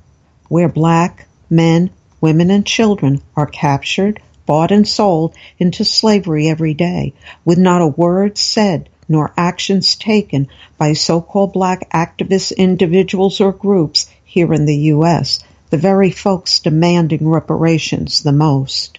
[0.49, 1.91] where black men,
[2.21, 7.15] women, and children are captured, bought, and sold into slavery every day,
[7.45, 10.49] with not a word said nor actions taken
[10.79, 17.29] by so-called black activist individuals or groups here in the U.S., the very folks demanding
[17.29, 18.99] reparations the most.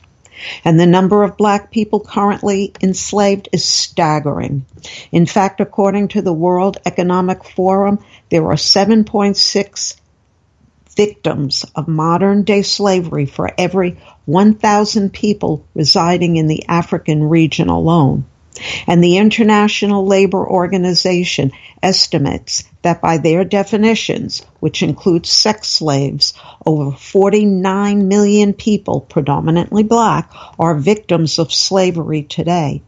[0.66, 4.66] And the number of black people currently enslaved is staggering.
[5.12, 9.96] In fact, according to the World Economic Forum, there are 7.6
[10.96, 18.26] victims of modern day slavery for every 1,000 people residing in the African region alone.
[18.88, 21.52] And the International Labor Organization
[21.82, 26.34] estimates that by their definitions, which includes sex slaves,
[26.66, 32.82] over 49 million people, predominantly black, are victims of slavery today.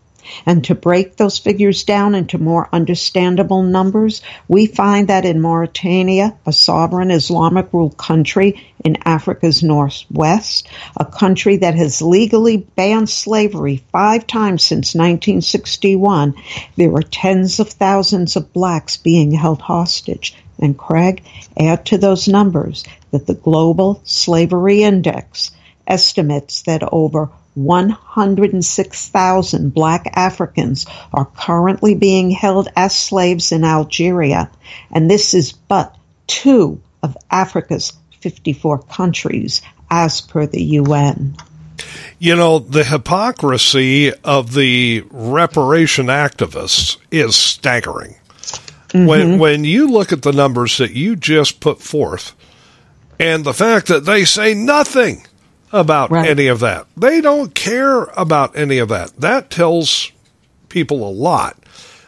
[0.45, 6.36] And to break those figures down into more understandable numbers, we find that in Mauritania,
[6.45, 10.67] a sovereign Islamic ruled country in Africa's northwest,
[10.97, 16.36] a country that has legally banned slavery five times since 1961,
[16.78, 20.36] there are tens of thousands of blacks being held hostage.
[20.59, 21.23] And Craig,
[21.57, 25.51] add to those numbers that the Global Slavery Index
[25.88, 34.51] estimates that over 106,000 black Africans are currently being held as slaves in Algeria,
[34.91, 35.95] and this is but
[36.27, 41.36] two of Africa's 54 countries as per the UN.
[42.19, 48.15] You know, the hypocrisy of the reparation activists is staggering.
[48.89, 49.05] Mm-hmm.
[49.05, 52.33] When when you look at the numbers that you just put forth
[53.19, 55.25] and the fact that they say nothing
[55.76, 56.28] about right.
[56.28, 56.88] any of that.
[56.95, 59.15] They don't care about any of that.
[59.17, 60.11] That tells
[60.69, 61.57] people a lot.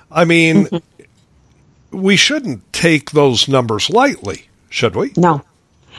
[0.09, 2.01] I mean, mm-hmm.
[2.01, 5.11] we shouldn't take those numbers lightly, should we?
[5.18, 5.43] No.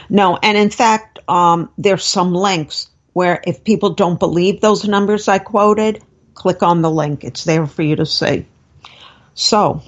[0.08, 0.38] No.
[0.42, 5.38] And in fact, um, there's some links where if people don't believe those numbers I
[5.38, 6.02] quoted,
[6.34, 7.22] click on the link.
[7.22, 8.46] It's there for you to see.
[9.34, 9.82] So,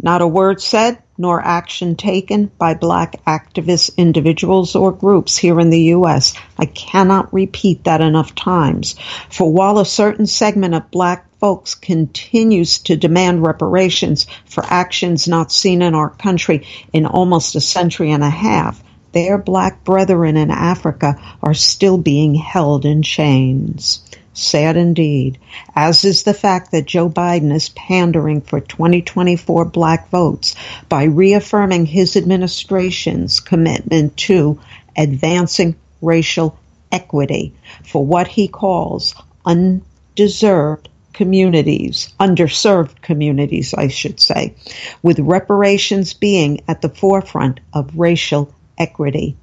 [0.00, 5.70] not a word said, nor action taken by black activist individuals or groups here in
[5.70, 6.34] the U.S.
[6.58, 8.96] I cannot repeat that enough times.
[9.30, 15.52] For while a certain segment of black folks continues to demand reparations for actions not
[15.52, 20.50] seen in our country in almost a century and a half, their black brethren in
[20.50, 24.00] Africa are still being held in chains.
[24.38, 25.38] Sad indeed,
[25.74, 30.54] as is the fact that Joe Biden is pandering for 2024 black votes
[30.90, 34.60] by reaffirming his administration's commitment to
[34.94, 36.58] advancing racial
[36.92, 39.14] equity for what he calls
[39.46, 44.54] undeserved communities, underserved communities, I should say,
[45.02, 49.34] with reparations being at the forefront of racial equity.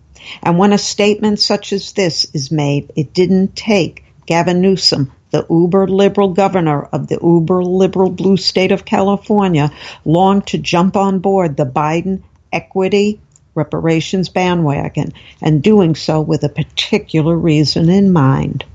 [0.43, 5.45] And when a statement such as this is made, it didn't take Gavin Newsom, the
[5.49, 9.71] uber liberal governor of the uber liberal blue state of California,
[10.05, 12.21] longed to jump on board the Biden
[12.51, 13.19] equity
[13.55, 18.65] reparations bandwagon and doing so with a particular reason in mind.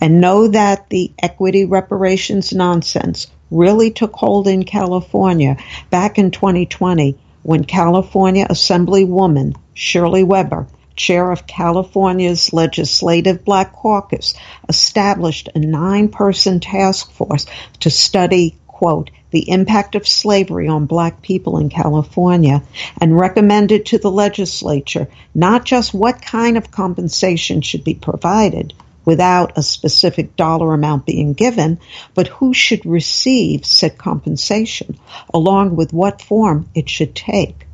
[0.00, 5.56] And know that the equity reparations nonsense really took hold in California
[5.90, 10.66] back in 2020 when California Assemblywoman Shirley Weber,
[10.96, 14.34] chair of California's Legislative Black Caucus,
[14.68, 17.46] established a nine person task force
[17.80, 22.62] to study, quote, the impact of slavery on black people in California
[23.00, 28.72] and recommended to the legislature not just what kind of compensation should be provided
[29.04, 31.78] without a specific dollar amount being given,
[32.14, 34.98] but who should receive said compensation,
[35.32, 37.65] along with what form it should take.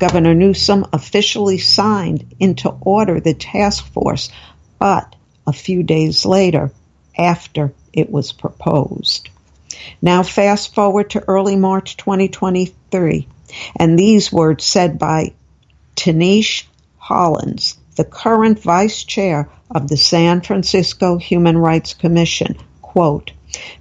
[0.00, 4.30] Governor Newsom officially signed into order the task force,
[4.78, 5.14] but
[5.46, 6.72] a few days later,
[7.18, 9.28] after it was proposed.
[10.00, 13.28] Now, fast forward to early March 2023,
[13.76, 15.34] and these words said by
[15.96, 23.32] Tinisch Hollins, the current vice chair of the San Francisco Human Rights Commission, quote,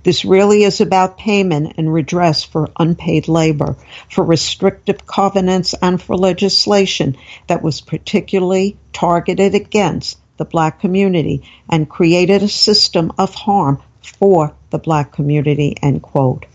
[0.04, 3.76] this really is about payment and redress for unpaid labor,
[4.10, 7.18] for restrictive covenants, and for legislation
[7.48, 14.54] that was particularly targeted against the black community and created a system of harm for
[14.70, 16.46] the black community, end quote.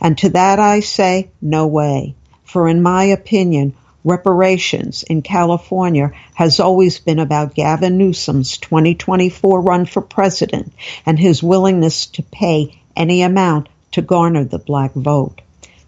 [0.00, 2.14] And to that I say, no way.
[2.44, 3.74] For in my opinion,
[4.08, 10.72] reparations in California has always been about Gavin Newsom's 2024 run for president
[11.04, 15.42] and his willingness to pay any amount to garner the black vote.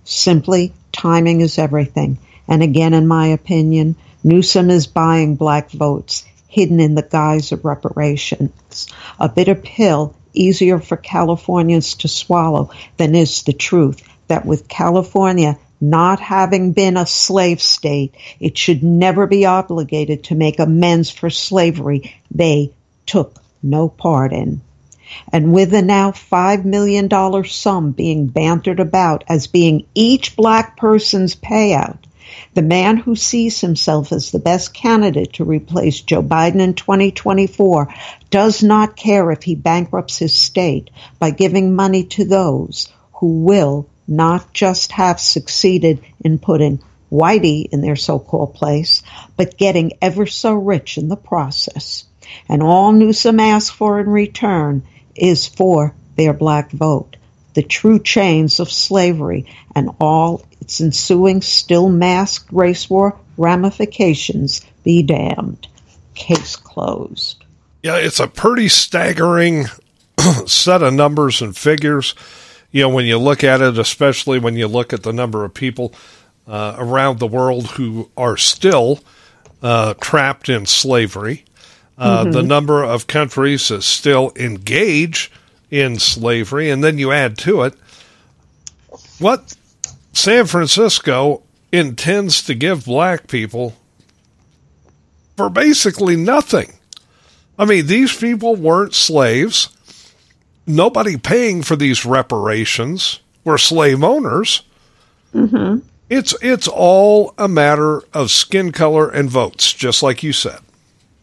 [0.04, 2.18] Simply, timing is everything.
[2.46, 7.64] And again, in my opinion, Newsom is buying black votes hidden in the guise of
[7.64, 8.88] reparations.
[9.18, 15.58] A bitter pill easier for Californians to swallow than is the truth that with California
[15.80, 21.30] not having been a slave state, it should never be obligated to make amends for
[21.30, 22.72] slavery they
[23.06, 24.60] took no part in.
[25.32, 27.08] And with the now $5 million
[27.44, 31.98] sum being bantered about as being each black person's payout,
[32.54, 37.92] the man who sees himself as the best candidate to replace Joe Biden in 2024
[38.30, 43.88] does not care if he bankrupts his state by giving money to those who will
[44.10, 49.02] not just have succeeded in putting Whitey in their so-called place,
[49.36, 52.04] but getting ever so rich in the process.
[52.48, 54.82] And all Newsom asks for in return
[55.14, 57.16] is for their black vote
[57.54, 65.02] the true chains of slavery and all its ensuing still masked race war ramifications be
[65.02, 65.66] damned.
[66.14, 67.44] Case closed.
[67.82, 69.66] Yeah, it's a pretty staggering
[70.46, 72.14] set of numbers and figures.
[72.72, 75.54] You know, when you look at it, especially when you look at the number of
[75.54, 75.92] people
[76.46, 79.00] uh, around the world who are still
[79.62, 81.44] uh, trapped in slavery,
[81.98, 82.32] uh, mm-hmm.
[82.32, 85.30] the number of countries that still engage
[85.70, 87.74] in slavery, and then you add to it
[89.18, 89.54] what
[90.12, 91.42] San Francisco
[91.72, 93.74] intends to give black people
[95.36, 96.72] for basically nothing.
[97.58, 99.68] I mean, these people weren't slaves.
[100.74, 104.62] Nobody paying for these reparations were slave owners.
[105.34, 105.86] Mm-hmm.
[106.08, 110.58] It's it's all a matter of skin color and votes, just like you said.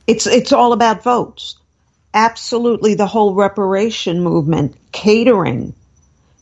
[0.07, 1.57] It's it's all about votes
[2.17, 5.73] absolutely the whole reparation movement, catering,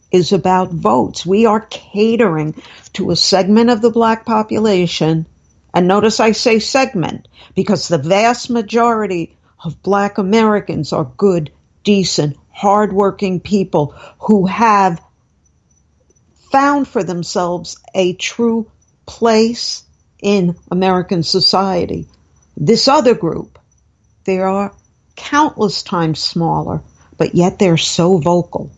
[0.09, 1.25] is about votes.
[1.25, 2.61] We are catering
[2.93, 5.27] to a segment of the black population.
[5.73, 9.35] And notice I say segment because the vast majority
[9.65, 11.51] of black Americans are good,
[11.83, 15.01] decent, hardworking people who have
[16.51, 18.71] found for themselves a true
[19.05, 19.83] place
[20.21, 22.07] in American society.
[22.55, 23.59] This other group,
[24.23, 24.73] they are
[25.17, 26.81] countless times smaller,
[27.17, 28.71] but yet they're so vocal.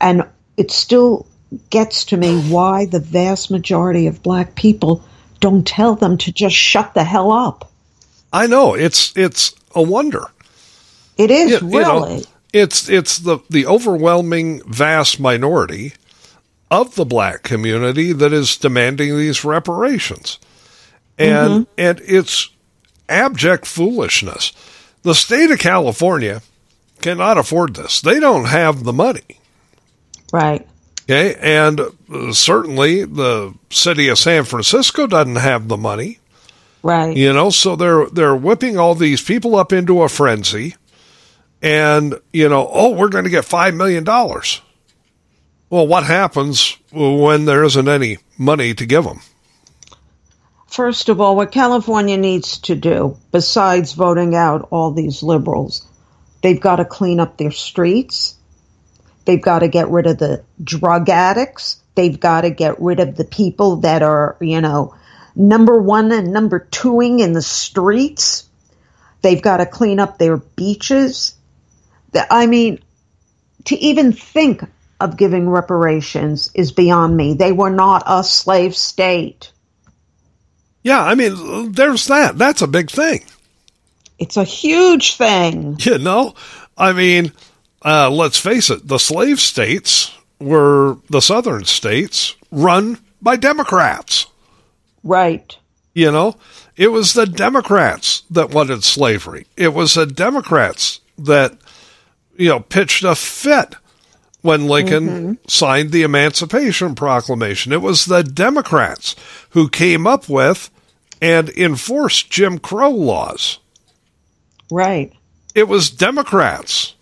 [0.00, 0.24] And
[0.56, 1.26] it still
[1.68, 5.04] gets to me why the vast majority of black people
[5.40, 7.70] don't tell them to just shut the hell up.
[8.32, 10.24] I know it's it's a wonder.
[11.18, 12.14] It is really.
[12.14, 15.92] You know, it's it's the the overwhelming vast minority
[16.70, 20.38] of the black community that is demanding these reparations.
[21.18, 21.72] And mm-hmm.
[21.76, 22.50] and it's
[23.08, 24.52] abject foolishness.
[25.02, 26.42] The state of California
[27.00, 28.00] cannot afford this.
[28.00, 29.40] They don't have the money.
[30.32, 30.66] Right.
[31.04, 31.36] Okay.
[31.40, 36.18] And uh, certainly the city of San Francisco doesn't have the money.
[36.82, 37.16] Right.
[37.16, 40.76] You know, so they're they're whipping all these people up into a frenzy
[41.62, 44.60] and, you know, oh, we're going to get 5 million dollars.
[45.70, 49.20] Well, what happens when there isn't any money to give them?
[50.66, 55.86] First of all, what California needs to do, besides voting out all these liberals,
[56.42, 58.36] they've got to clean up their streets.
[59.24, 61.82] They've got to get rid of the drug addicts.
[61.94, 64.94] They've got to get rid of the people that are, you know,
[65.34, 68.48] number one and number twoing in the streets.
[69.20, 71.34] They've got to clean up their beaches.
[72.14, 72.80] I mean,
[73.64, 74.62] to even think
[75.00, 77.34] of giving reparations is beyond me.
[77.34, 79.52] They were not a slave state.
[80.82, 82.38] Yeah, I mean, there's that.
[82.38, 83.24] That's a big thing.
[84.18, 85.76] It's a huge thing.
[85.80, 86.34] You know,
[86.76, 87.32] I mean,
[87.84, 94.26] uh, let's face it, the slave states were the southern states run by Democrats.
[95.04, 95.56] Right.
[95.94, 96.36] You know,
[96.76, 99.46] it was the Democrats that wanted slavery.
[99.56, 101.58] It was the Democrats that,
[102.38, 103.74] you know, pitched a fit
[104.40, 105.32] when Lincoln mm-hmm.
[105.48, 107.72] signed the Emancipation Proclamation.
[107.72, 109.16] It was the Democrats
[109.50, 110.70] who came up with
[111.20, 113.58] and enforced Jim Crow laws.
[114.70, 115.12] Right.
[115.54, 116.94] It was Democrats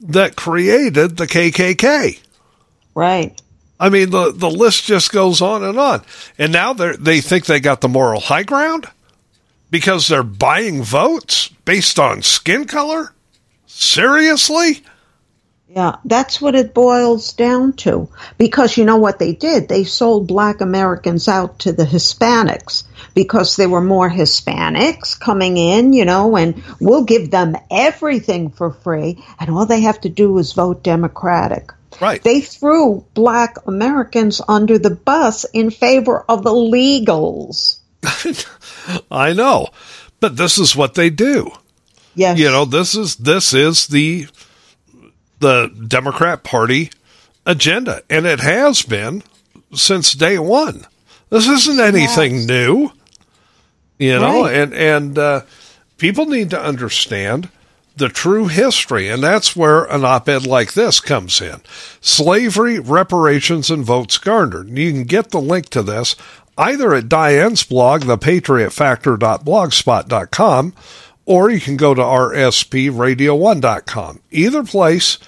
[0.00, 2.20] that created the KKK.
[2.94, 3.40] Right.
[3.80, 6.02] I mean, the, the list just goes on and on.
[6.38, 8.86] And now they they think they got the moral high ground
[9.70, 13.13] because they're buying votes based on skin color?
[13.76, 14.84] Seriously?
[15.68, 18.08] Yeah, that's what it boils down to.
[18.38, 19.68] Because you know what they did?
[19.68, 25.92] They sold black Americans out to the Hispanics because there were more Hispanics coming in,
[25.92, 30.38] you know, and we'll give them everything for free, and all they have to do
[30.38, 31.72] is vote Democratic.
[32.00, 32.22] Right.
[32.22, 37.78] They threw black Americans under the bus in favor of the legals.
[39.10, 39.70] I know.
[40.20, 41.50] But this is what they do.
[42.14, 42.38] Yes.
[42.38, 44.28] You know, this is this is the
[45.40, 46.90] the Democrat Party
[47.44, 49.22] agenda, and it has been
[49.72, 50.86] since day one.
[51.30, 52.46] This isn't anything yes.
[52.46, 52.90] new,
[53.98, 54.54] you know, right.
[54.54, 55.40] and and uh,
[55.98, 57.48] people need to understand
[57.96, 61.60] the true history, and that's where an op-ed like this comes in.
[62.00, 64.76] Slavery, reparations, and votes garnered.
[64.76, 66.16] You can get the link to this
[66.56, 70.74] either at Diane's blog, thepatriotfactor.blogspot.com,
[71.26, 74.20] or you can go to rspradio1.com.
[74.30, 75.18] Either place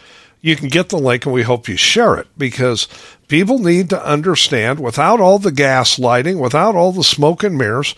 [0.40, 2.86] you can get the link and we hope you share it because
[3.28, 7.94] people need to understand without all the gaslighting, without all the smoke and mirrors,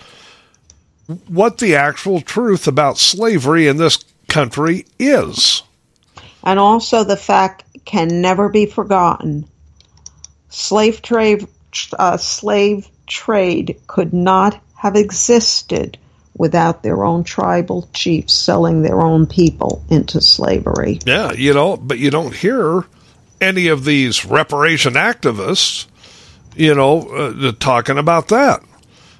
[1.26, 5.62] what the actual truth about slavery in this country is.
[6.44, 9.46] And also the fact can never be forgotten.
[10.49, 11.46] Slave trade,
[11.99, 15.99] uh, slave trade could not have existed
[16.39, 21.01] without their own tribal chiefs selling their own people into slavery.
[21.05, 22.84] Yeah, you know, but you don't hear
[23.41, 25.86] any of these reparation activists,
[26.57, 28.62] you know, uh, talking about that.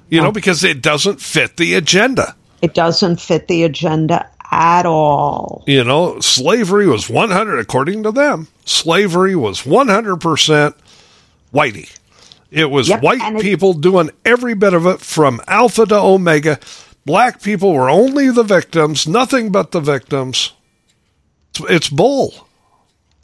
[0.09, 2.35] You know, because it doesn't fit the agenda.
[2.63, 5.63] It doesn't fit the agenda at all.
[5.67, 10.73] You know, slavery was 100, according to them, slavery was 100%
[11.53, 11.95] whitey.
[12.51, 16.59] It was yep, white people doing every bit of it from alpha to omega
[17.09, 20.53] black people were only the victims, nothing but the victims.
[21.49, 22.47] It's, it's bull.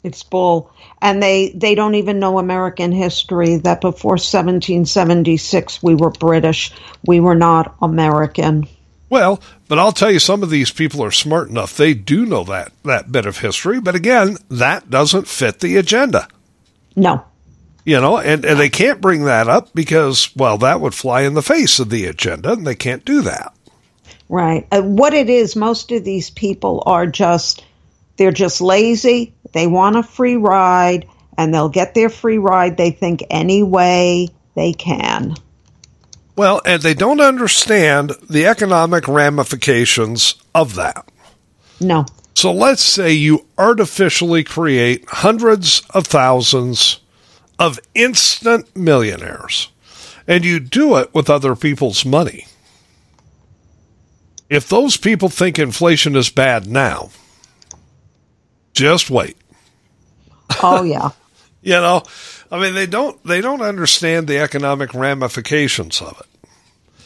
[0.02, 0.72] It's bull.
[1.00, 6.72] And they, they don't even know American history that before 1776 we were British.
[7.06, 8.66] We were not American.
[9.08, 11.76] Well, but I'll tell you, some of these people are smart enough.
[11.76, 13.80] They do know that, that bit of history.
[13.80, 16.26] But again, that doesn't fit the agenda.
[16.96, 17.24] No.
[17.84, 21.34] You know, and, and they can't bring that up because, well, that would fly in
[21.34, 23.52] the face of the agenda, and they can't do that.
[24.28, 24.66] Right.
[24.72, 27.64] Uh, what it is, most of these people are just,
[28.16, 29.34] they're just lazy.
[29.52, 31.06] They want a free ride
[31.38, 35.34] and they'll get their free ride, they think, any way they can.
[36.34, 41.08] Well, and they don't understand the economic ramifications of that.
[41.80, 42.04] No.
[42.34, 47.00] So let's say you artificially create hundreds of thousands
[47.58, 49.70] of instant millionaires,
[50.26, 52.46] and you do it with other people's money
[54.48, 57.10] if those people think inflation is bad now,
[58.72, 59.36] just wait.
[60.62, 61.10] Oh yeah.
[61.62, 62.02] you know,
[62.50, 66.26] I mean they don't they don't understand the economic ramifications of it.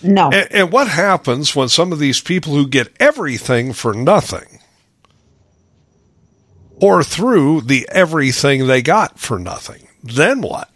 [0.03, 0.31] No.
[0.31, 4.61] And, and what happens when some of these people who get everything for nothing
[6.81, 9.87] or through the everything they got for nothing.
[10.03, 10.71] Then what?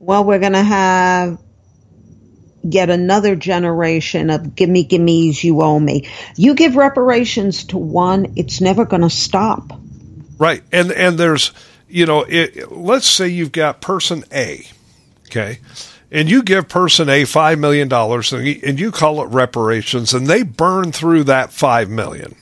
[0.00, 1.38] Well, we're going to have
[2.64, 6.08] yet another generation of gimme gimmes you owe me.
[6.36, 9.78] You give reparations to one, it's never going to stop.
[10.38, 10.62] Right.
[10.72, 11.52] And and there's
[11.94, 14.66] you know, it, let's say you've got person A,
[15.26, 15.60] okay?
[16.10, 20.12] And you give person A 5 million dollars and you, and you call it reparations
[20.12, 22.34] and they burn through that 5 million.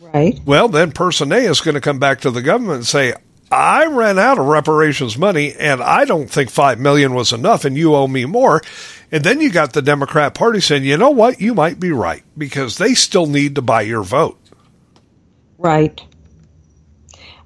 [0.00, 0.38] Right.
[0.44, 3.14] Well, then person A is going to come back to the government and say,
[3.50, 7.76] I ran out of reparations money and I don't think 5 million was enough and
[7.76, 8.62] you owe me more.
[9.12, 12.22] And then you got the Democrat Party saying, you know what, you might be right
[12.36, 14.38] because they still need to buy your vote.
[15.58, 16.00] Right.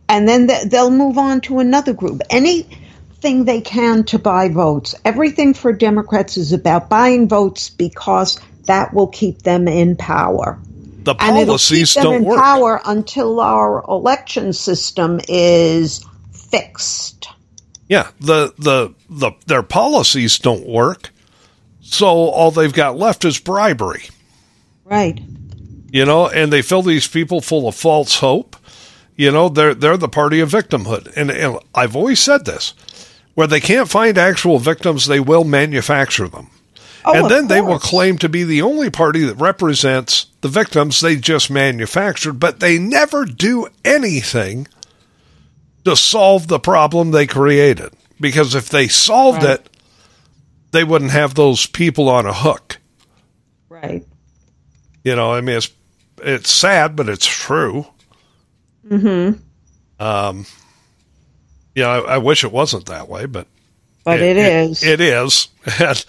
[0.09, 2.23] And then they'll move on to another group.
[2.31, 4.95] Anything they can to buy votes.
[5.05, 10.59] Everything for Democrats is about buying votes because that will keep them in power.
[11.03, 12.39] The and it'll keep policies them don't in work.
[12.39, 17.29] power until our election system is fixed.
[17.89, 21.11] Yeah, the, the the their policies don't work.
[21.91, 24.05] So all they've got left is bribery.
[24.85, 25.21] Right.
[25.91, 28.57] You know, and they fill these people full of false hope.
[29.17, 31.13] You know, they're they're the party of victimhood.
[31.17, 32.75] And, and I've always said this.
[33.35, 36.51] Where they can't find actual victims, they will manufacture them.
[37.05, 41.01] Oh, and then they will claim to be the only party that represents the victims
[41.01, 44.69] they just manufactured, but they never do anything
[45.85, 47.93] to solve the problem they created.
[48.21, 49.59] Because if they solved Right.
[49.61, 49.67] it,
[50.71, 52.79] they wouldn't have those people on a hook.
[53.69, 54.05] Right.
[55.05, 55.71] You know, I mean, it's
[56.23, 57.87] it's sad, but it's true.
[58.87, 59.41] Mm-hmm.
[60.03, 60.47] Um,
[61.75, 63.47] yeah, I, I wish it wasn't that way, but
[64.05, 64.83] But it is.
[64.83, 65.49] It is,
[65.81, 66.05] and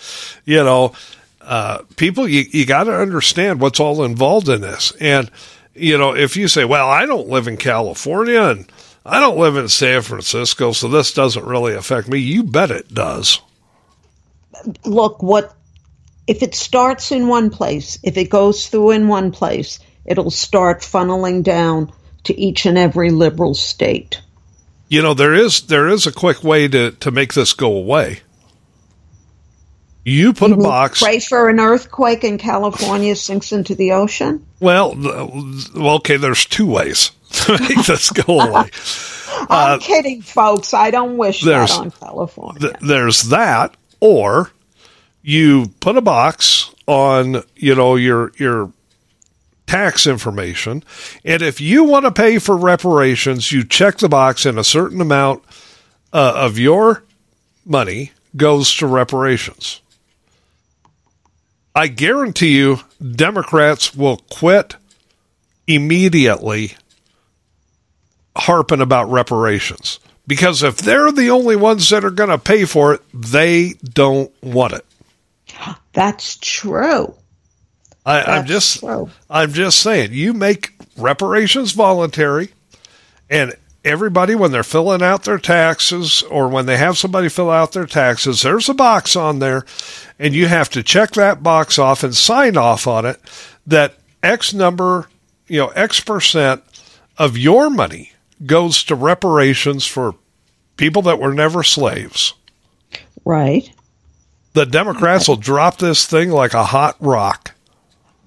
[0.46, 0.94] you know,
[1.42, 5.30] uh, people, you you got to understand what's all involved in this, and
[5.74, 8.66] you know, if you say, "Well, I don't live in California and
[9.06, 12.94] I don't live in San Francisco, so this doesn't really affect me," you bet it
[12.94, 13.40] does.
[14.86, 15.54] Look, what
[16.28, 20.82] if it starts in one place, if it goes through in one place, it'll start
[20.82, 21.92] funneling down
[22.26, 24.22] to each and every liberal state.
[24.88, 28.20] You know, there is there is a quick way to to make this go away.
[30.04, 31.02] You put a box.
[31.02, 34.46] Pray for an earthquake in California sinks into the ocean.
[34.60, 34.96] Well,
[35.76, 36.18] okay.
[36.18, 38.70] There's two ways to make this go away.
[39.50, 40.74] I'm kidding, folks.
[40.74, 42.60] I don't wish that Uh, on California.
[42.62, 44.52] Th- there's that, or
[45.22, 48.74] you put a box on, you know, your your
[49.68, 50.84] tax information,
[51.24, 55.00] and if you want to pay for reparations, you check the box, and a certain
[55.00, 55.44] amount
[56.12, 57.04] uh, of your
[57.66, 59.82] money goes to reparations.
[61.74, 64.76] I guarantee you, Democrats will quit
[65.68, 66.76] immediately
[68.36, 70.00] harping about reparations.
[70.32, 74.32] Because if they're the only ones that are going to pay for it, they don't
[74.42, 74.86] want it.
[75.92, 77.14] That's true.
[78.06, 79.10] I, I'm That's just, true.
[79.30, 82.52] I'm just saying, you make reparations voluntary,
[83.30, 83.54] and
[83.84, 87.86] everybody, when they're filling out their taxes or when they have somebody fill out their
[87.86, 89.66] taxes, there's a box on there,
[90.18, 93.20] and you have to check that box off and sign off on it
[93.68, 95.10] that X number,
[95.50, 96.64] you know, X percent
[97.18, 98.14] of your money
[98.46, 100.16] goes to reparations for
[100.82, 102.34] people that were never slaves.
[103.24, 103.72] Right.
[104.54, 107.54] The Democrats will drop this thing like a hot rock.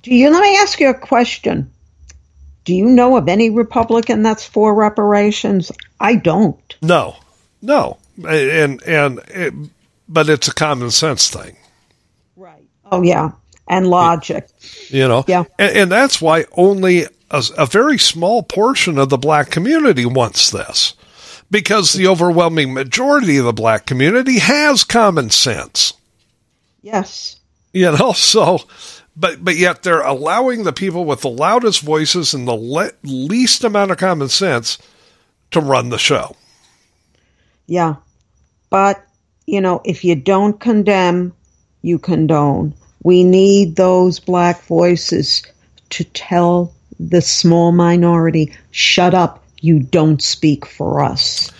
[0.02, 1.72] Do you let me ask you a question?
[2.64, 5.72] Do you know of any Republican that's for reparations?
[5.98, 6.76] I don't.
[6.80, 7.16] No,
[7.60, 9.52] no, and and it,
[10.08, 11.56] but it's a common sense thing,
[12.36, 12.62] Right.
[12.92, 13.32] Oh yeah.
[13.66, 14.46] And logic.
[14.90, 15.24] you know.
[15.26, 15.44] Yeah.
[15.58, 20.50] and, and that's why only a, a very small portion of the black community wants
[20.50, 20.94] this,
[21.50, 25.92] because the overwhelming majority of the black community has common sense,
[26.82, 27.36] Yes.
[27.72, 28.12] you know.
[28.16, 28.60] So,
[29.16, 33.62] but but yet they're allowing the people with the loudest voices and the le- least
[33.64, 34.78] amount of common sense
[35.52, 36.34] to run the show.
[37.66, 37.96] Yeah.
[38.70, 39.04] But,
[39.46, 41.32] you know, if you don't condemn,
[41.82, 42.74] you condone.
[43.04, 45.42] We need those black voices
[45.90, 51.50] to tell the small minority, shut up, you don't speak for us.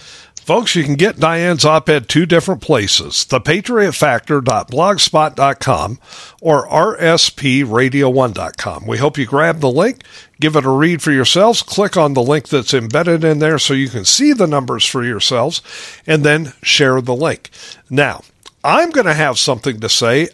[0.45, 5.99] Folks, you can get Diane's op ed two different places thepatriotfactor.blogspot.com
[6.43, 8.87] or rspradio1.com.
[8.87, 10.03] We hope you grab the link,
[10.39, 13.73] give it a read for yourselves, click on the link that's embedded in there so
[13.73, 15.63] you can see the numbers for yourselves,
[16.07, 17.49] and then share the link.
[17.89, 18.21] Now,
[18.63, 20.29] I'm going to have something to say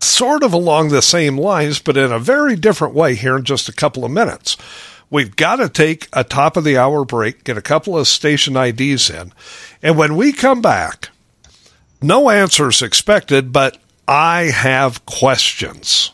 [0.00, 3.68] sort of along the same lines, but in a very different way here in just
[3.68, 4.56] a couple of minutes.
[5.10, 8.56] We've got to take a top of the hour break, get a couple of station
[8.56, 9.32] IDs in.
[9.82, 11.10] And when we come back,
[12.02, 13.78] no answers expected, but
[14.08, 16.10] I have questions.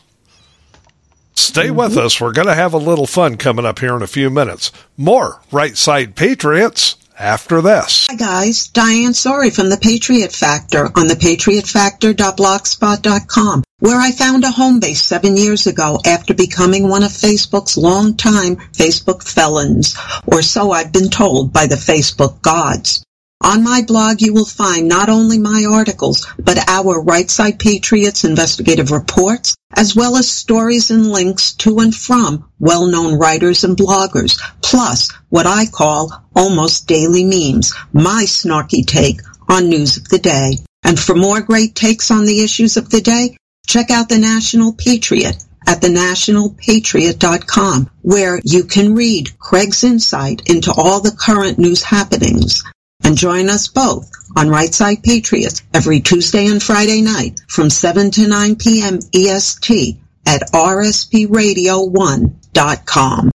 [1.35, 1.77] Stay mm-hmm.
[1.77, 2.21] with us.
[2.21, 4.71] We're going to have a little fun coming up here in a few minutes.
[4.97, 8.07] More Right Side Patriots after this.
[8.09, 14.51] Hi guys, Diane Sori from The Patriot Factor on the thepatriotfactor.blogspot.com, where I found a
[14.51, 20.71] home base seven years ago after becoming one of Facebook's longtime Facebook felons, or so
[20.71, 23.03] I've been told by the Facebook gods.
[23.41, 28.23] On my blog, you will find not only my articles, but our Right Side Patriots
[28.23, 34.39] investigative reports, as well as stories and links to and from well-known writers and bloggers,
[34.61, 39.19] plus what I call almost daily memes, my snarky take
[39.49, 40.59] on news of the day.
[40.85, 44.73] And for more great takes on the issues of the day, check out the National
[44.73, 52.63] Patriot at thenationalpatriot.com, where you can read Craig's insight into all the current news happenings
[53.03, 58.11] and join us both on Right Side Patriots every Tuesday and Friday night from 7
[58.11, 58.99] to 9 p.m.
[59.13, 63.31] EST at rspradio1.com.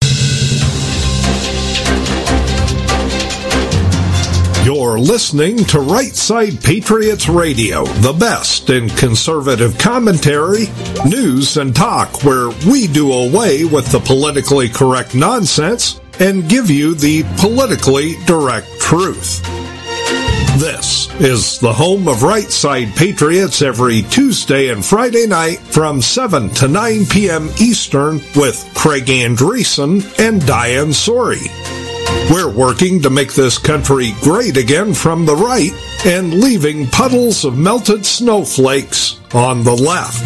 [4.87, 10.67] You're listening to Right Side Patriots Radio, the best in conservative commentary,
[11.05, 16.95] news, and talk, where we do away with the politically correct nonsense and give you
[16.95, 19.43] the politically direct truth.
[20.61, 26.49] This is the home of Right Side Patriots every Tuesday and Friday night from 7
[26.51, 27.49] to 9 p.m.
[27.61, 31.86] Eastern with Craig Andresen and Diane Sori.
[32.31, 35.73] We're working to make this country great again from the right
[36.05, 40.23] and leaving puddles of melted snowflakes on the left.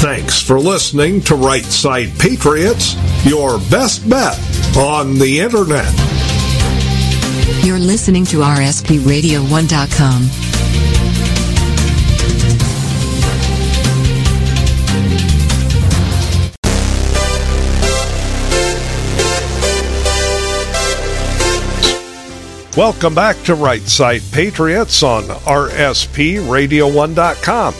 [0.00, 2.94] Thanks for listening to Right Side Patriots,
[3.24, 4.38] your best bet
[4.76, 5.92] on the internet.
[7.64, 10.47] You're listening to RSPRadio1.com.
[22.78, 27.74] Welcome back to Right Side Patriots on RSPRadio1.com.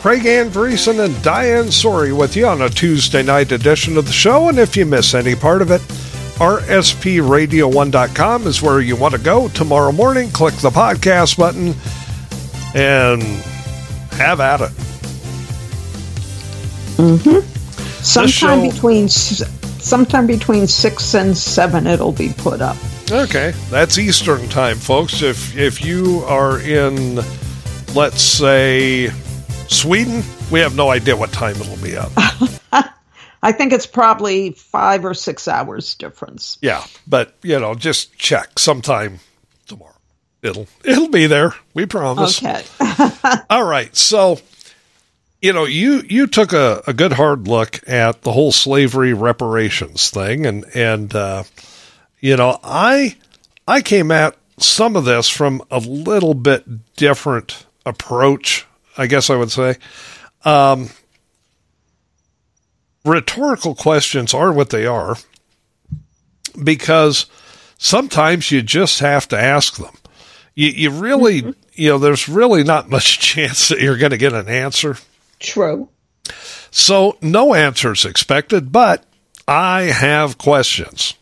[0.00, 4.48] Craig Andresen and Diane Sori with you on a Tuesday night edition of the show.
[4.48, 5.80] And if you miss any part of it,
[6.38, 10.30] rspradio1.com is where you want to go tomorrow morning.
[10.30, 11.74] Click the podcast button
[12.72, 13.24] and
[14.12, 14.70] have at it.
[16.98, 17.40] Mm-hmm.
[18.04, 22.76] Sometime show, between sometime between six and seven, it'll be put up.
[23.10, 25.22] Okay, that's Eastern time, folks.
[25.22, 27.20] If if you are in,
[27.94, 29.10] let's say,
[29.68, 32.10] Sweden, we have no idea what time it'll be up.
[33.42, 36.58] I think it's probably five or six hours difference.
[36.60, 39.20] Yeah, but you know, just check sometime
[39.68, 39.94] tomorrow.
[40.42, 41.54] It'll it'll be there.
[41.74, 42.42] We promise.
[42.42, 42.64] Okay.
[43.50, 43.94] All right.
[43.94, 44.40] So,
[45.40, 50.10] you know, you you took a, a good hard look at the whole slavery reparations
[50.10, 51.44] thing, and and uh,
[52.26, 53.16] you know, I
[53.68, 58.66] I came at some of this from a little bit different approach.
[58.98, 59.76] I guess I would say.
[60.44, 60.90] Um,
[63.04, 65.16] rhetorical questions are what they are
[66.64, 67.26] because
[67.78, 69.94] sometimes you just have to ask them.
[70.56, 71.50] You, you really, mm-hmm.
[71.74, 74.96] you know, there's really not much chance that you're going to get an answer.
[75.38, 75.90] True.
[76.72, 79.04] So, no answers expected, but
[79.46, 81.14] I have questions.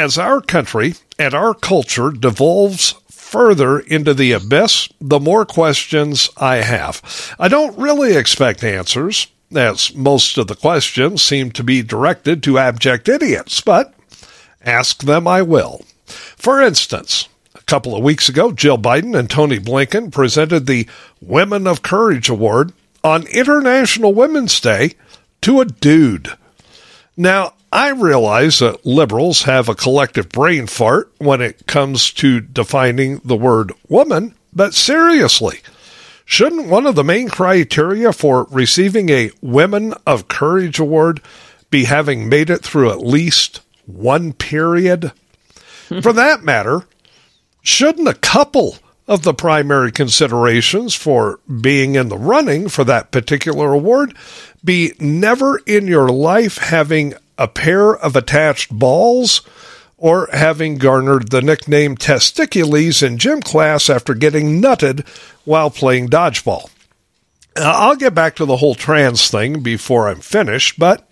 [0.00, 6.62] As our country and our culture devolves further into the abyss, the more questions I
[6.62, 7.36] have.
[7.38, 12.56] I don't really expect answers as most of the questions seem to be directed to
[12.56, 13.92] abject idiots, but
[14.64, 15.84] ask them I will.
[16.06, 20.88] For instance, a couple of weeks ago, Jill Biden and Tony Blinken presented the
[21.20, 22.72] Women of Courage Award
[23.04, 24.94] on International Women's Day
[25.42, 26.38] to a dude.
[27.18, 33.20] Now, I realize that liberals have a collective brain fart when it comes to defining
[33.24, 35.60] the word woman, but seriously,
[36.30, 41.20] Shouldn't one of the main criteria for receiving a Women of Courage award
[41.70, 45.10] be having made it through at least one period?
[46.02, 46.84] for that matter,
[47.62, 48.76] shouldn't a couple
[49.08, 54.14] of the primary considerations for being in the running for that particular award
[54.62, 59.40] be never in your life having a pair of attached balls
[59.96, 65.08] or having garnered the nickname Testicules in gym class after getting nutted
[65.44, 66.70] while playing dodgeball.
[67.56, 71.08] I'll get back to the whole trans thing before I'm finished, but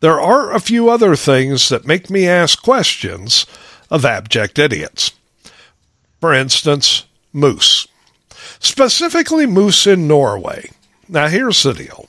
[0.00, 3.46] there are a few other things that make me ask questions
[3.90, 5.12] of abject idiots.
[6.20, 7.88] For instance, moose.
[8.58, 10.70] Specifically, moose in Norway.
[11.08, 12.08] Now, here's the deal.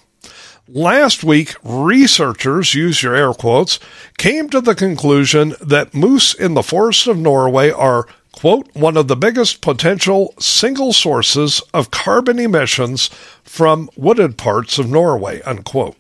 [0.67, 3.79] Last week, researchers, use your air quotes,
[4.17, 9.07] came to the conclusion that moose in the forests of Norway are, quote, one of
[9.07, 13.11] the biggest potential single sources of carbon emissions
[13.43, 15.97] from wooded parts of Norway, unquote.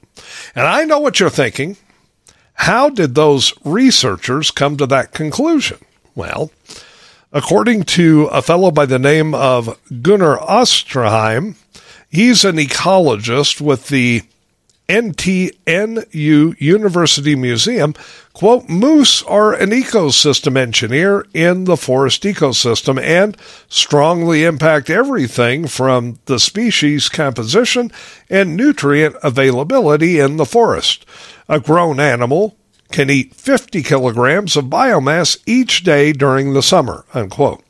[0.55, 1.77] And I know what you're thinking.
[2.53, 5.77] How did those researchers come to that conclusion?
[6.15, 6.49] Well,
[7.31, 11.53] according to a fellow by the name of Gunnar Austrheim,
[12.09, 14.23] he's an ecologist with the
[14.87, 17.93] NTNU University Museum,
[18.33, 23.35] quote, moose are an ecosystem engineer in the forest ecosystem and
[23.67, 27.91] strongly impact everything from the species composition
[28.29, 31.05] and nutrient availability in the forest.
[31.49, 32.55] A grown animal
[32.91, 37.63] can eat 50 kilograms of biomass each day during the summer, unquote.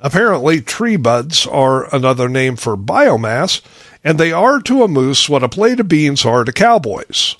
[0.00, 3.60] Apparently, tree buds are another name for biomass,
[4.02, 7.36] and they are to a moose what a plate of beans are to cowboys.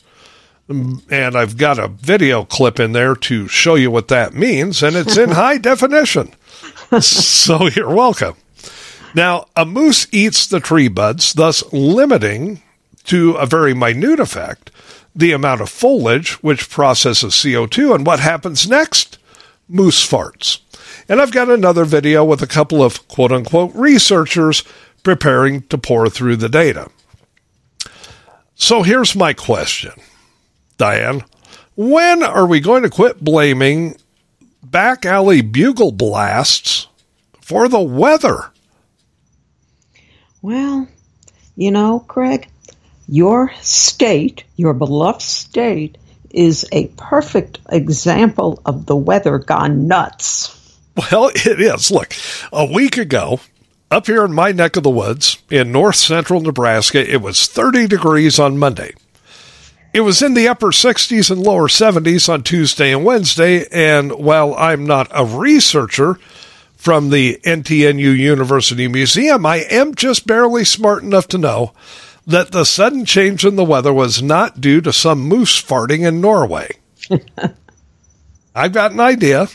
[0.69, 4.95] And I've got a video clip in there to show you what that means, and
[4.95, 6.35] it's in high definition.
[7.01, 8.37] So you're welcome.
[9.15, 12.63] Now, a moose eats the tree buds, thus limiting
[13.05, 14.71] to a very minute effect
[15.15, 17.95] the amount of foliage which processes CO2.
[17.95, 19.19] And what happens next?
[19.69, 20.61] Moose farts.
[21.09, 24.63] And I've got another video with a couple of quote unquote researchers
[25.03, 26.91] preparing to pour through the data.
[28.55, 29.93] So here's my question,
[30.77, 31.25] Diane.
[31.77, 33.97] When are we going to quit blaming
[34.63, 36.87] back alley bugle blasts
[37.41, 38.51] for the weather?
[40.43, 40.89] Well,
[41.57, 42.49] you know, Craig,
[43.09, 45.99] your state, your beloved state,
[46.31, 50.57] is a perfect example of the weather gone nuts.
[50.97, 51.91] Well, it is.
[51.91, 52.15] Look,
[52.53, 53.41] a week ago,
[53.91, 57.89] up here in my neck of the woods in north central Nebraska, it was 30
[57.89, 58.95] degrees on Monday.
[59.93, 63.67] It was in the upper 60s and lower 70s on Tuesday and Wednesday.
[63.73, 66.15] And while I'm not a researcher
[66.77, 71.73] from the NTNU University Museum, I am just barely smart enough to know
[72.25, 76.21] that the sudden change in the weather was not due to some moose farting in
[76.21, 76.77] Norway.
[78.55, 79.49] I've got an idea.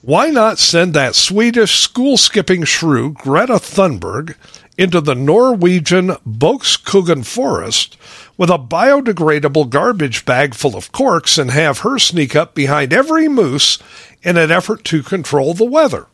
[0.00, 4.36] Why not send that Swedish school skipping shrew, Greta Thunberg,
[4.76, 7.96] into the Norwegian Bokskogen forest
[8.36, 13.28] with a biodegradable garbage bag full of corks and have her sneak up behind every
[13.28, 13.80] moose
[14.22, 16.06] in an effort to control the weather?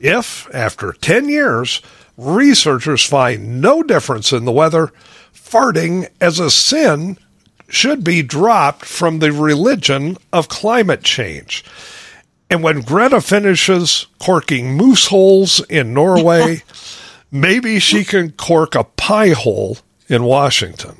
[0.00, 1.80] If, after 10 years,
[2.16, 4.92] researchers find no difference in the weather,
[5.32, 7.18] farting as a sin
[7.68, 11.64] should be dropped from the religion of climate change.
[12.52, 16.62] And when Greta finishes corking moose holes in Norway,
[17.32, 20.96] maybe she can cork a pie hole in Washington.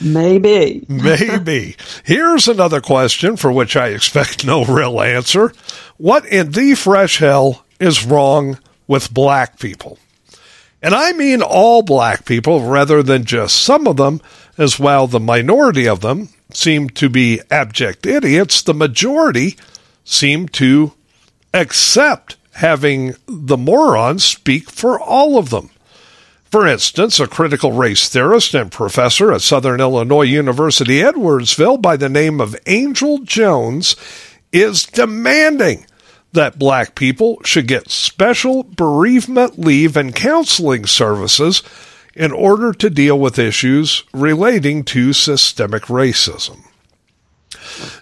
[0.00, 0.86] Maybe.
[0.88, 1.76] Maybe.
[2.04, 5.52] Here's another question for which I expect no real answer.
[5.98, 9.98] What in the fresh hell is wrong with black people?
[10.80, 14.22] And I mean all black people rather than just some of them,
[14.56, 19.58] as while the minority of them seem to be abject idiots, the majority
[20.04, 20.92] seem to
[21.52, 25.70] accept having the morons speak for all of them.
[26.44, 32.08] For instance, a critical race theorist and professor at Southern Illinois University Edwardsville by the
[32.08, 33.96] name of Angel Jones
[34.52, 35.86] is demanding
[36.32, 41.62] that black people should get special bereavement leave and counseling services
[42.14, 46.64] in order to deal with issues relating to systemic racism.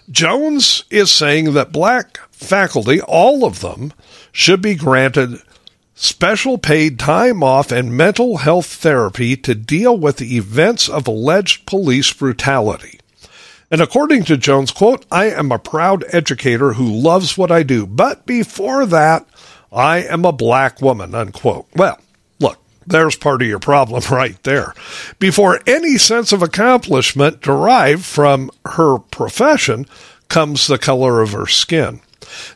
[0.09, 3.93] Jones is saying that black faculty, all of them,
[4.31, 5.41] should be granted
[5.95, 11.65] special paid time off and mental health therapy to deal with the events of alleged
[11.65, 12.99] police brutality.
[13.71, 17.87] And according to Jones, quote, I am a proud educator who loves what I do,
[17.87, 19.25] but before that,
[19.71, 21.67] I am a black woman, unquote.
[21.75, 21.99] Well,
[22.87, 24.73] there's part of your problem right there.
[25.19, 29.85] Before any sense of accomplishment derived from her profession
[30.29, 32.01] comes the color of her skin.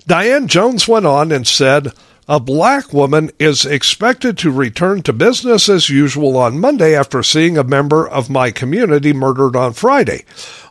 [0.07, 1.91] Diane Jones went on and said,
[2.29, 7.57] a black woman is expected to return to business as usual on Monday after seeing
[7.57, 10.25] a member of my community murdered on Friday.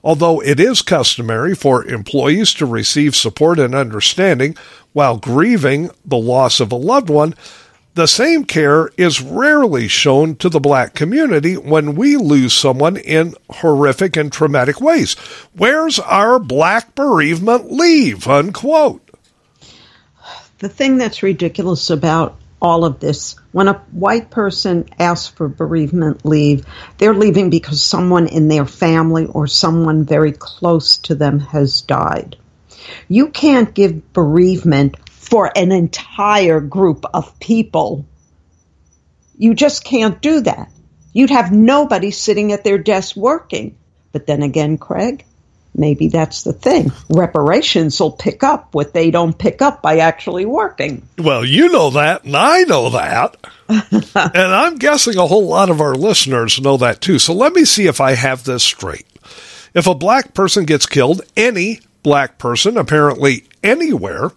[0.05, 4.55] Although it is customary for employees to receive support and understanding
[4.93, 7.35] while grieving the loss of a loved one,
[7.97, 13.35] The same care is rarely shown to the black community when we lose someone in
[13.49, 15.15] horrific and traumatic ways.
[15.55, 18.29] Where's our black bereavement leave?
[18.29, 19.01] Unquote.
[20.59, 26.27] The thing that's ridiculous about all of this, when a white person asks for bereavement
[26.27, 26.67] leave,
[26.99, 32.37] they're leaving because someone in their family or someone very close to them has died.
[33.09, 34.97] You can't give bereavement
[35.27, 38.07] for an entire group of people.
[39.37, 40.71] You just can't do that.
[41.13, 43.77] You'd have nobody sitting at their desk working.
[44.13, 45.25] But then again, Craig,
[45.75, 46.93] maybe that's the thing.
[47.11, 51.09] Reparations will pick up what they don't pick up by actually working.
[51.19, 53.37] Well, you know that, and I know that.
[53.69, 57.19] and I'm guessing a whole lot of our listeners know that too.
[57.19, 59.07] So let me see if I have this straight.
[59.75, 64.31] If a black person gets killed, any black person, apparently anywhere,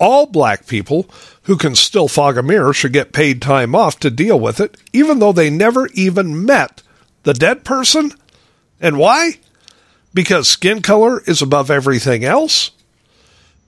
[0.00, 1.08] all black people
[1.42, 4.76] who can still fog a mirror should get paid time off to deal with it,
[4.92, 6.82] even though they never even met
[7.22, 8.12] the dead person.
[8.80, 9.38] And why?
[10.12, 12.70] because skin color is above everything else?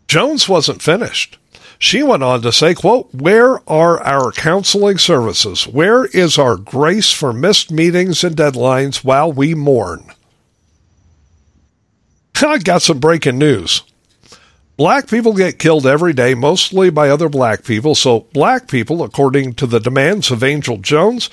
[0.08, 1.38] Jones wasn't finished.
[1.78, 5.66] She went on to say, quote, Where are our counseling services?
[5.66, 10.12] Where is our grace for missed meetings and deadlines while we mourn?
[12.42, 13.82] I got some breaking news.
[14.76, 19.54] Black people get killed every day, mostly by other black people, so black people, according
[19.54, 21.28] to the demands of Angel Jones,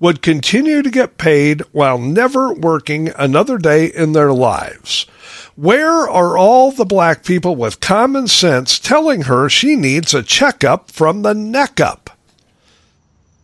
[0.00, 5.06] would continue to get paid while never working another day in their lives.
[5.54, 10.90] Where are all the black people with common sense telling her she needs a checkup
[10.90, 12.10] from the neck up?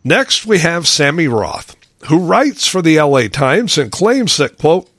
[0.03, 1.75] Next, we have Sammy Roth,
[2.07, 4.89] who writes for the LA Times and claims that, quote,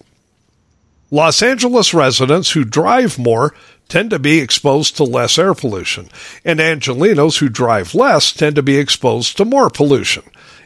[1.11, 3.55] Los Angeles residents who drive more
[3.89, 6.09] tend to be exposed to less air pollution,
[6.45, 10.25] and Angelinos who drive less tend to be exposed to more pollution.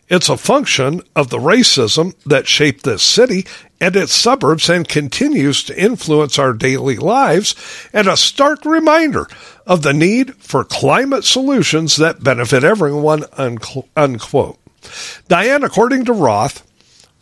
[0.09, 3.47] It's a function of the racism that shaped this city
[3.81, 7.55] and its suburbs and continues to influence our daily lives,
[7.93, 9.29] and a stark reminder
[9.67, 13.25] of the need for climate solutions that benefit everyone,
[13.97, 14.59] unquote.
[15.29, 16.67] Diane, according to Roth,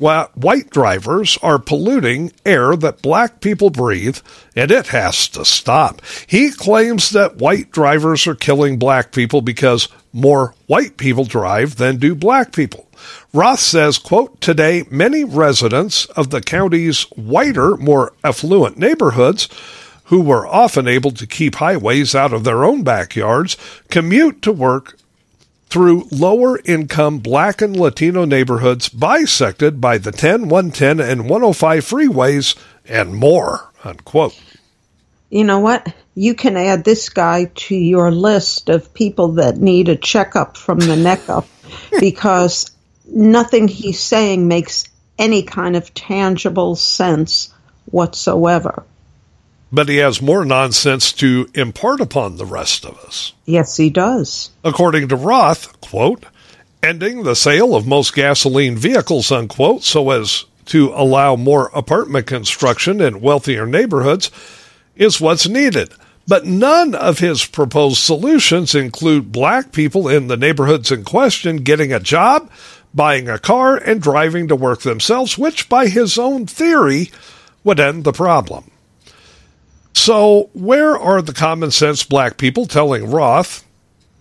[0.00, 4.18] white drivers are polluting air that black people breathe,
[4.56, 6.00] and it has to stop.
[6.26, 11.98] He claims that white drivers are killing black people because more white people drive than
[11.98, 12.88] do black people.
[13.32, 19.48] Roth says, quote, today many residents of the county's whiter, more affluent neighborhoods
[20.04, 23.56] who were often able to keep highways out of their own backyards
[23.88, 24.98] commute to work
[25.70, 32.56] through lower income black and Latino neighborhoods bisected by the 10, 110, and 105 freeways
[32.86, 34.38] and more, unquote.
[35.30, 35.94] You know what?
[36.16, 40.80] You can add this guy to your list of people that need a checkup from
[40.80, 41.46] the neck up
[42.00, 42.70] because
[43.06, 44.84] nothing he's saying makes
[45.18, 47.54] any kind of tangible sense
[47.86, 48.84] whatsoever.
[49.72, 53.32] But he has more nonsense to impart upon the rest of us.
[53.46, 54.50] Yes, he does.
[54.64, 56.24] According to Roth, quote,
[56.82, 63.00] ending the sale of most gasoline vehicles, unquote, so as to allow more apartment construction
[63.00, 64.30] in wealthier neighborhoods
[64.96, 65.92] is what's needed.
[66.28, 71.92] But none of his proposed solutions include black people in the neighborhoods in question getting
[71.92, 72.50] a job,
[72.94, 77.10] buying a car, and driving to work themselves, which, by his own theory,
[77.64, 78.70] would end the problem.
[79.94, 83.64] So, where are the common sense black people telling Roth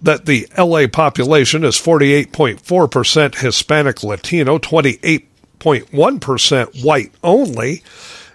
[0.02, 7.84] that the LA population is 48.4% Hispanic Latino, 28.1% white only,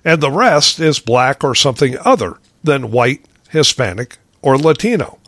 [0.05, 5.19] and the rest is black or something other than white, Hispanic, or Latino?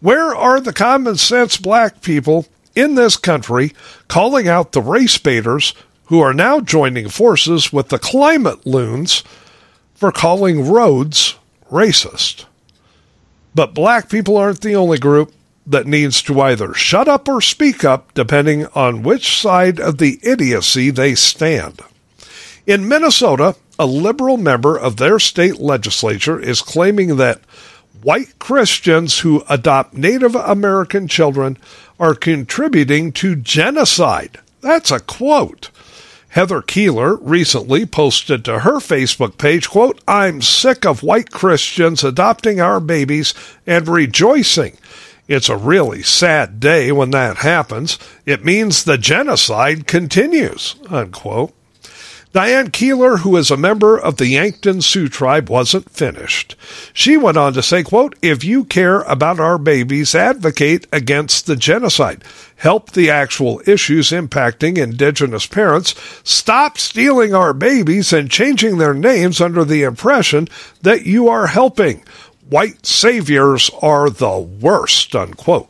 [0.00, 3.72] Where are the common sense black people in this country
[4.08, 5.74] calling out the race baiters
[6.06, 9.24] who are now joining forces with the climate loons
[9.94, 11.36] for calling roads
[11.74, 12.44] racist.
[13.54, 15.32] But black people aren't the only group
[15.66, 20.20] that needs to either shut up or speak up, depending on which side of the
[20.22, 21.80] idiocy they stand.
[22.66, 27.40] In Minnesota, a liberal member of their state legislature is claiming that
[28.02, 31.58] white Christians who adopt Native American children
[31.98, 34.38] are contributing to genocide.
[34.60, 35.70] That's a quote.
[36.34, 42.60] Heather Keeler recently posted to her Facebook page, quote, I'm sick of white Christians adopting
[42.60, 43.34] our babies
[43.68, 44.76] and rejoicing.
[45.28, 48.00] It's a really sad day when that happens.
[48.26, 51.54] It means the genocide continues, unquote.
[52.34, 56.56] Diane Keeler, who is a member of the Yankton Sioux tribe, wasn't finished.
[56.92, 61.54] She went on to say, quote, if you care about our babies, advocate against the
[61.54, 62.24] genocide.
[62.56, 65.94] Help the actual issues impacting indigenous parents.
[66.24, 70.48] Stop stealing our babies and changing their names under the impression
[70.82, 72.02] that you are helping.
[72.50, 75.68] White saviors are the worst, unquote.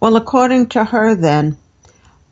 [0.00, 1.56] Well, according to her, then,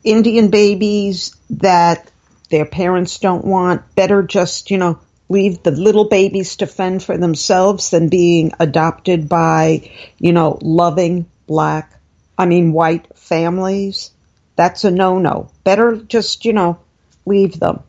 [0.03, 2.09] Indian babies that
[2.53, 7.17] their parents don't want better just, you know, leave the little babies to fend for
[7.17, 9.89] themselves than being adopted by,
[10.19, 11.99] you know, loving black,
[12.37, 14.11] I mean, white families.
[14.55, 15.49] That's a no no.
[15.63, 16.77] Better just, you know,
[17.25, 17.81] leave them.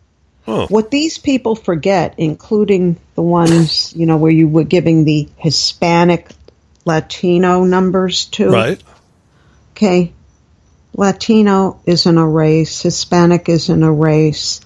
[0.47, 0.67] Huh.
[0.71, 6.31] What these people forget, including the ones, you know, where you were giving the Hispanic
[6.87, 8.49] Latino numbers to.
[8.49, 8.83] Right.
[9.73, 10.14] Okay.
[10.95, 14.61] Latino isn't a race, Hispanic isn't a race,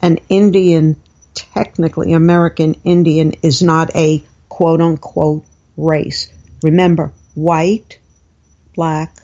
[0.00, 0.96] and Indian,
[1.34, 5.44] technically American Indian, is not a quote unquote
[5.76, 6.32] race.
[6.62, 7.98] Remember, white,
[8.74, 9.18] black,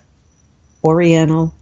[0.85, 1.55] Oriental,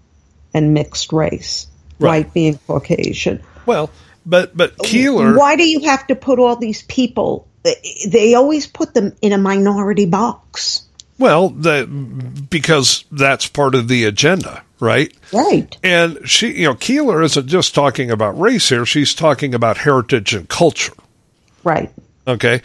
[0.55, 1.67] and mixed race.
[1.99, 2.25] Right.
[2.25, 3.43] White being Caucasian.
[3.67, 3.91] Well,
[4.25, 7.49] but but Keeler Why do you have to put all these people?
[8.09, 10.83] They always put them in a minority box.
[11.19, 11.87] Well, the,
[12.49, 15.13] because that's part of the agenda, right?
[15.33, 15.77] Right.
[15.83, 20.35] And she, you know, Keeler isn't just talking about race here; she's talking about heritage
[20.35, 20.95] and culture.
[21.65, 21.91] Right.
[22.27, 22.63] Okay,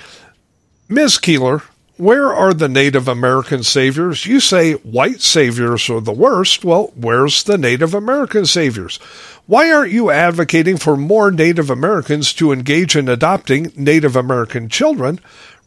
[0.90, 1.18] Ms.
[1.18, 1.64] Keeler,
[1.98, 4.26] where are the Native American saviors?
[4.26, 6.66] You say white saviors are the worst.
[6.66, 8.98] Well, where's the Native American saviors?
[9.46, 15.20] Why aren't you advocating for more Native Americans to engage in adopting Native American children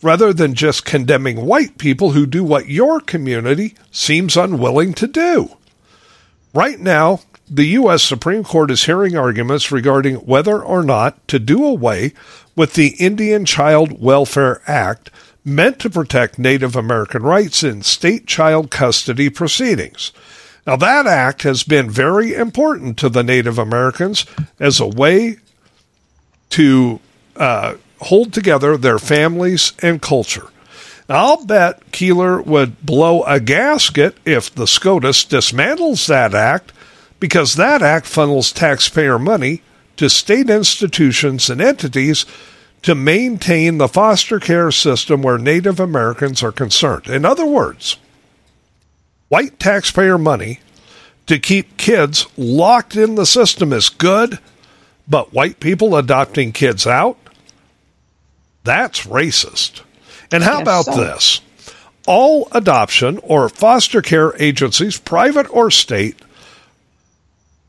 [0.02, 5.56] rather than just condemning white people who do what your community seems unwilling to do?
[6.56, 7.20] Right now,
[7.50, 8.02] the U.S.
[8.02, 12.14] Supreme Court is hearing arguments regarding whether or not to do away
[12.56, 15.10] with the Indian Child Welfare Act
[15.44, 20.12] meant to protect Native American rights in state child custody proceedings.
[20.66, 24.24] Now, that act has been very important to the Native Americans
[24.58, 25.36] as a way
[26.48, 27.00] to
[27.36, 30.48] uh, hold together their families and culture.
[31.08, 36.72] I'll bet Keeler would blow a gasket if the SCOTUS dismantles that act
[37.20, 39.62] because that act funnels taxpayer money
[39.96, 42.26] to state institutions and entities
[42.82, 47.06] to maintain the foster care system where Native Americans are concerned.
[47.06, 47.96] In other words,
[49.28, 50.60] white taxpayer money
[51.26, 54.38] to keep kids locked in the system is good,
[55.08, 57.18] but white people adopting kids out,
[58.64, 59.82] that's racist.
[60.32, 60.96] And how Yes, about so.
[60.96, 61.40] this?
[62.06, 66.16] All adoption or foster care agencies, private or state,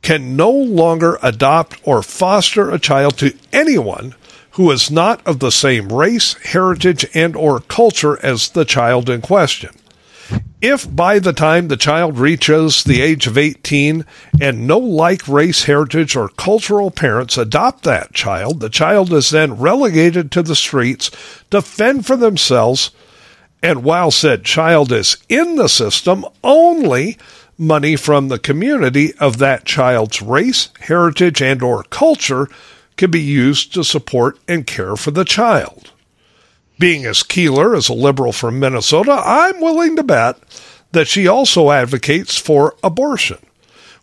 [0.02, 4.16] can no longer adopt or foster a child to anyone
[4.52, 9.22] who is not of the same race, heritage, and or culture as the child in
[9.22, 9.72] question.
[10.62, 14.06] If by the time the child reaches the age of 18
[14.42, 19.58] and no like race, heritage, or cultural parents adopt that child, the child is then
[19.58, 21.12] relegated to the streets
[21.52, 22.92] to fend for themselves.
[23.62, 27.18] And while said child is in the system, only
[27.58, 32.48] money from the community of that child's race, heritage, and or culture
[32.98, 35.92] can be used to support and care for the child.
[36.80, 40.38] Being as Keeler is a liberal from Minnesota, I'm willing to bet
[40.92, 43.40] that she also advocates for abortion.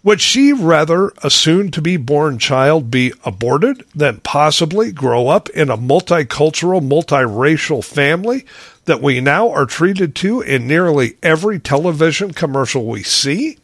[0.02, 5.48] Would she rather a soon to be born child be aborted than possibly grow up
[5.50, 8.44] in a multicultural, multiracial family
[8.84, 13.56] that we now are treated to in nearly every television commercial we see?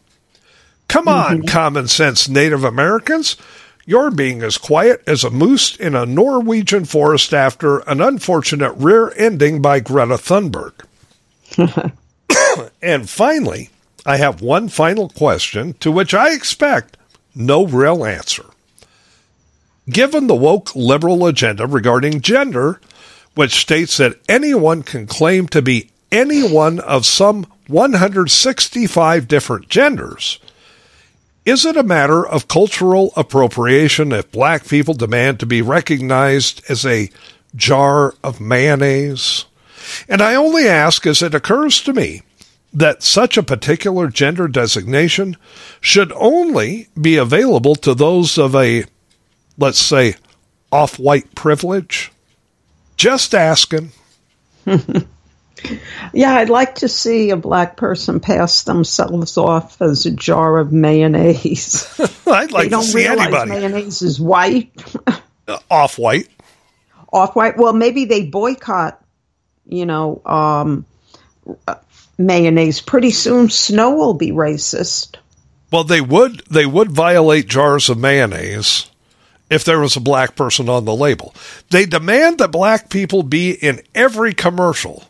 [0.88, 1.48] Come on, mm-hmm.
[1.48, 3.36] common sense Native Americans.
[3.86, 9.12] You're being as quiet as a moose in a Norwegian forest after an unfortunate rear
[9.16, 10.72] ending by Greta Thunberg.
[12.82, 13.70] and finally,
[14.06, 16.96] I have one final question to which I expect
[17.34, 18.46] no real answer.
[19.88, 22.80] Given the woke liberal agenda regarding gender,
[23.34, 30.38] which states that anyone can claim to be any one of some 165 different genders,
[31.44, 36.84] is it a matter of cultural appropriation if black people demand to be recognized as
[36.84, 37.10] a
[37.54, 39.46] jar of mayonnaise?
[40.08, 42.22] And I only ask as it occurs to me
[42.72, 45.36] that such a particular gender designation
[45.80, 48.84] should only be available to those of a,
[49.58, 50.14] let's say,
[50.70, 52.12] off white privilege.
[52.96, 53.92] Just asking.
[56.12, 60.72] Yeah, I'd like to see a black person pass themselves off as a jar of
[60.72, 61.86] mayonnaise.
[62.26, 63.50] I'd like they to don't see anybody.
[63.50, 64.70] mayonnaise is white.
[65.70, 66.28] Off white.
[67.12, 67.56] Off white.
[67.56, 69.02] Well, maybe they boycott,
[69.66, 70.86] you know, um,
[72.18, 72.80] mayonnaise.
[72.80, 75.16] Pretty soon, Snow will be racist.
[75.72, 78.90] Well, they would they would violate jars of mayonnaise
[79.48, 81.34] if there was a black person on the label.
[81.70, 85.04] They demand that black people be in every commercial.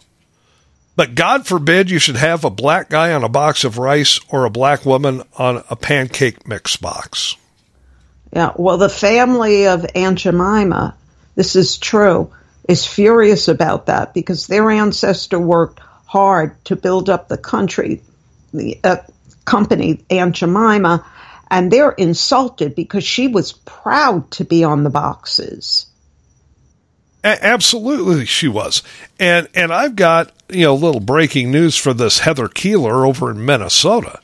[1.00, 4.44] But God forbid you should have a black guy on a box of rice or
[4.44, 7.36] a black woman on a pancake mix box.
[8.34, 10.94] Yeah, well, the family of Aunt Jemima,
[11.36, 12.30] this is true,
[12.68, 18.02] is furious about that because their ancestor worked hard to build up the country,
[18.52, 18.96] the uh,
[19.46, 21.06] company, Aunt Jemima,
[21.50, 25.86] and they're insulted because she was proud to be on the boxes.
[27.24, 28.82] A- absolutely, she was,
[29.18, 33.44] and and I've got you know little breaking news for this Heather Keeler over in
[33.44, 34.20] Minnesota.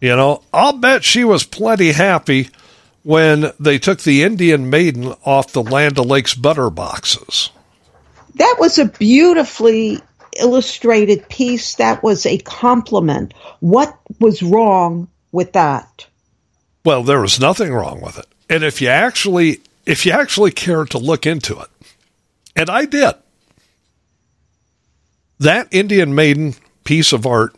[0.00, 2.50] You know, I'll bet she was plenty happy
[3.04, 7.50] when they took the Indian Maiden off the Land O'Lakes butter boxes.
[8.34, 10.00] That was a beautifully
[10.38, 11.76] illustrated piece.
[11.76, 13.32] That was a compliment.
[13.60, 16.06] What was wrong with that?
[16.84, 18.26] Well, there was nothing wrong with it.
[18.50, 21.68] And if you actually if you actually cared to look into it,
[22.56, 23.14] and I did.
[25.38, 26.54] That Indian Maiden
[26.84, 27.54] piece of art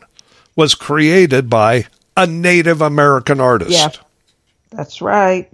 [0.55, 1.85] was created by
[2.15, 3.71] a Native American artist.
[3.71, 3.89] Yeah.
[4.71, 5.49] That's right.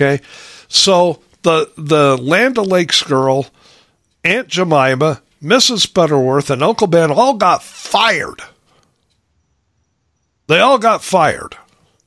[0.00, 0.22] Okay.
[0.68, 3.46] So the the Land O'Lakes girl,
[4.24, 5.92] Aunt Jemima, Mrs.
[5.92, 8.40] Butterworth, and Uncle Ben all got fired.
[10.46, 11.56] They all got fired.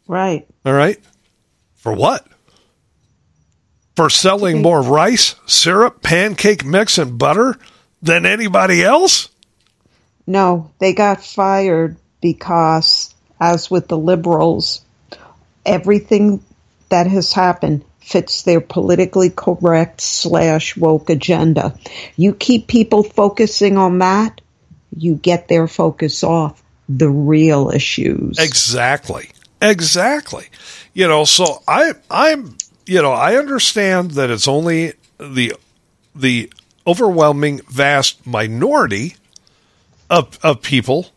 [0.07, 0.45] Right.
[0.65, 0.99] All right.
[1.75, 2.27] For what?
[3.95, 7.55] For selling more rice, syrup, pancake mix, and butter
[8.01, 9.30] than anybody else?
[10.25, 14.83] No, they got fired because, as with the liberals,
[15.65, 16.41] everything
[16.89, 21.77] that has happened fits their politically correct slash woke agenda.
[22.15, 24.41] You keep people focusing on that,
[24.95, 28.37] you get their focus off the real issues.
[28.39, 29.31] Exactly.
[29.61, 30.47] Exactly.
[30.93, 35.55] You know, so I I'm you know, I understand that it's only the
[36.15, 36.51] the
[36.85, 39.15] overwhelming vast minority
[40.19, 41.07] of of people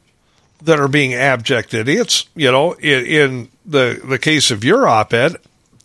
[0.63, 5.37] that are being abject idiots, you know, in, in the the case of your op-ed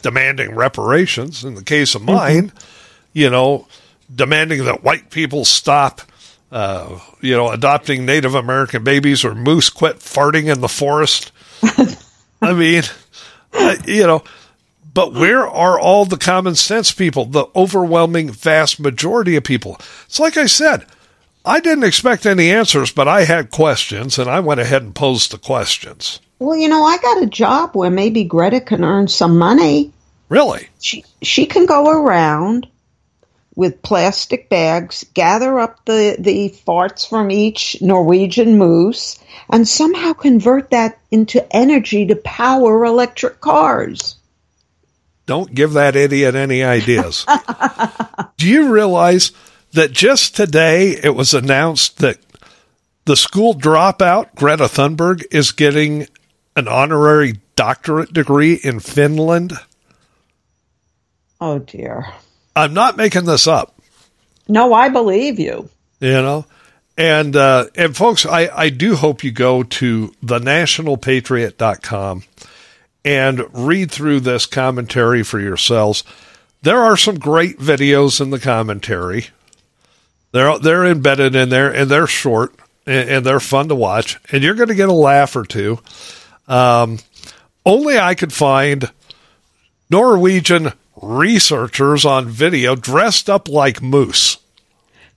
[0.01, 2.57] demanding reparations, in the case of mine, mm-hmm.
[3.13, 3.67] you know,
[4.13, 6.01] demanding that white people stop
[6.51, 11.31] uh, you know, adopting Native American babies or moose quit farting in the forest.
[12.41, 12.83] I mean,
[13.53, 14.23] uh, you know,
[14.93, 19.77] but where are all the common sense people, the overwhelming vast majority of people?
[20.05, 20.85] It's like I said,
[21.43, 25.31] I didn't expect any answers, but I had questions and I went ahead and posed
[25.31, 26.19] the questions.
[26.39, 29.91] Well, you know, I got a job where maybe Greta can earn some money.
[30.29, 30.69] Really?
[30.79, 32.67] She she can go around
[33.55, 39.19] with plastic bags, gather up the, the farts from each Norwegian moose,
[39.49, 44.15] and somehow convert that into energy to power electric cars.
[45.25, 47.25] Don't give that idiot any ideas.
[48.37, 49.31] Do you realize
[49.73, 52.17] that just today it was announced that
[53.05, 56.07] the school dropout, Greta Thunberg, is getting
[56.55, 59.53] an honorary doctorate degree in Finland?
[61.39, 62.05] Oh, dear.
[62.55, 63.75] I'm not making this up.
[64.47, 65.69] No, I believe you.
[65.99, 66.45] You know,
[66.97, 72.23] and uh, and folks, I I do hope you go to thenationalpatriot.com
[73.05, 76.03] and read through this commentary for yourselves.
[76.63, 79.27] There are some great videos in the commentary.
[80.31, 82.53] They're they're embedded in there, and they're short
[82.85, 85.79] and, and they're fun to watch, and you're going to get a laugh or two.
[86.47, 86.99] Um,
[87.65, 88.91] only I could find
[89.89, 94.37] Norwegian researchers on video dressed up like moose.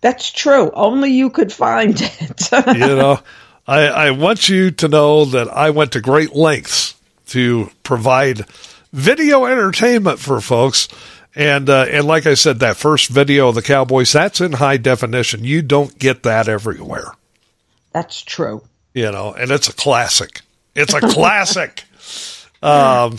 [0.01, 0.71] That's true.
[0.73, 2.51] Only you could find it.
[2.67, 3.21] you know,
[3.67, 6.95] I, I want you to know that I went to great lengths
[7.29, 8.47] to provide
[8.93, 10.89] video entertainment for folks.
[11.37, 14.77] And uh, and like I said, that first video of the Cowboys, that's in high
[14.77, 15.43] definition.
[15.43, 17.11] You don't get that everywhere.
[17.93, 18.63] That's true.
[18.93, 20.43] You know, and it's a classic.
[20.77, 21.83] It's a classic.
[22.63, 23.19] Um,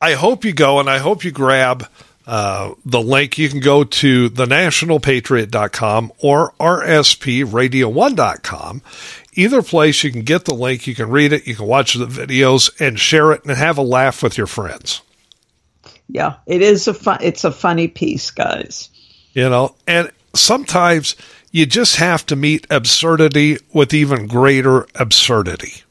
[0.00, 1.88] I hope you go and I hope you grab
[2.26, 3.38] uh, the link.
[3.38, 8.82] You can go to thenationalpatriot.com or rspradio1.com.
[9.34, 12.06] Either place, you can get the link, you can read it, you can watch the
[12.06, 15.00] videos and share it and have a laugh with your friends.
[16.08, 17.18] Yeah, it is a fun.
[17.22, 18.88] It's a funny piece, guys.
[19.32, 21.16] You know, and sometimes
[21.52, 25.82] you just have to meet absurdity with even greater absurdity.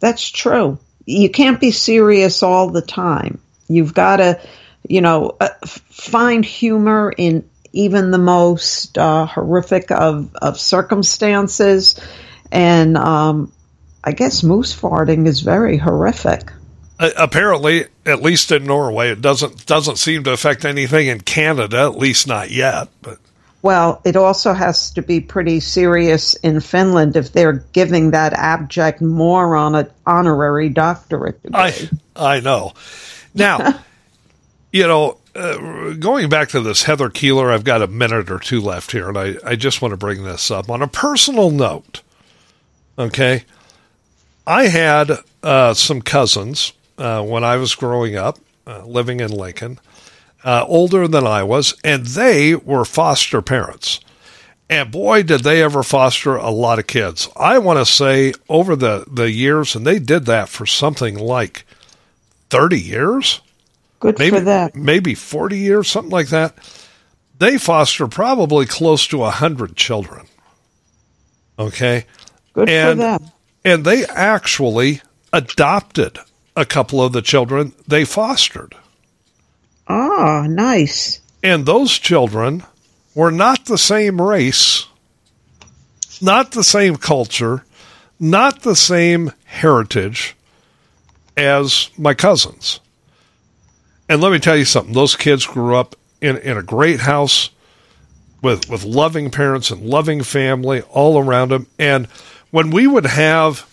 [0.00, 3.38] That's true you can't be serious all the time.
[3.68, 4.40] You've got to
[4.88, 12.00] you know, uh, find humor in even the most uh, horrific of, of circumstances.
[12.50, 13.52] And um,
[14.02, 16.52] I guess moose farting is very horrific.
[16.98, 21.98] Apparently, at least in Norway, it doesn't doesn't seem to affect anything in Canada, at
[21.98, 22.88] least not yet.
[23.02, 23.18] But
[23.60, 29.02] well, it also has to be pretty serious in Finland if they're giving that abject
[29.02, 31.60] moron an honorary doctorate degree.
[31.60, 32.72] I I know.
[33.34, 33.80] Now,
[34.72, 38.60] you know, uh, going back to this Heather Keeler, I've got a minute or two
[38.60, 40.70] left here, and I, I just want to bring this up.
[40.70, 42.02] On a personal note,
[42.98, 43.44] okay,
[44.46, 45.10] I had
[45.42, 49.78] uh, some cousins uh, when I was growing up, uh, living in Lincoln,
[50.44, 54.00] uh, older than I was, and they were foster parents.
[54.68, 57.28] And boy, did they ever foster a lot of kids.
[57.36, 61.64] I want to say over the, the years, and they did that for something like
[62.50, 63.40] 30 years
[64.00, 64.70] Good maybe, for them.
[64.74, 66.54] Maybe 40 years, something like that.
[67.38, 70.26] They foster probably close to 100 children.
[71.58, 72.06] Okay.
[72.52, 73.30] Good and, for them.
[73.64, 75.02] And they actually
[75.32, 76.18] adopted
[76.56, 78.74] a couple of the children they fostered.
[79.86, 81.20] Ah, nice.
[81.42, 82.64] And those children
[83.14, 84.86] were not the same race,
[86.20, 87.64] not the same culture,
[88.18, 90.34] not the same heritage
[91.36, 92.80] as my cousins.
[94.08, 97.50] And let me tell you something, those kids grew up in, in a great house
[98.42, 101.66] with with loving parents and loving family all around them.
[101.78, 102.06] And
[102.50, 103.68] when we would have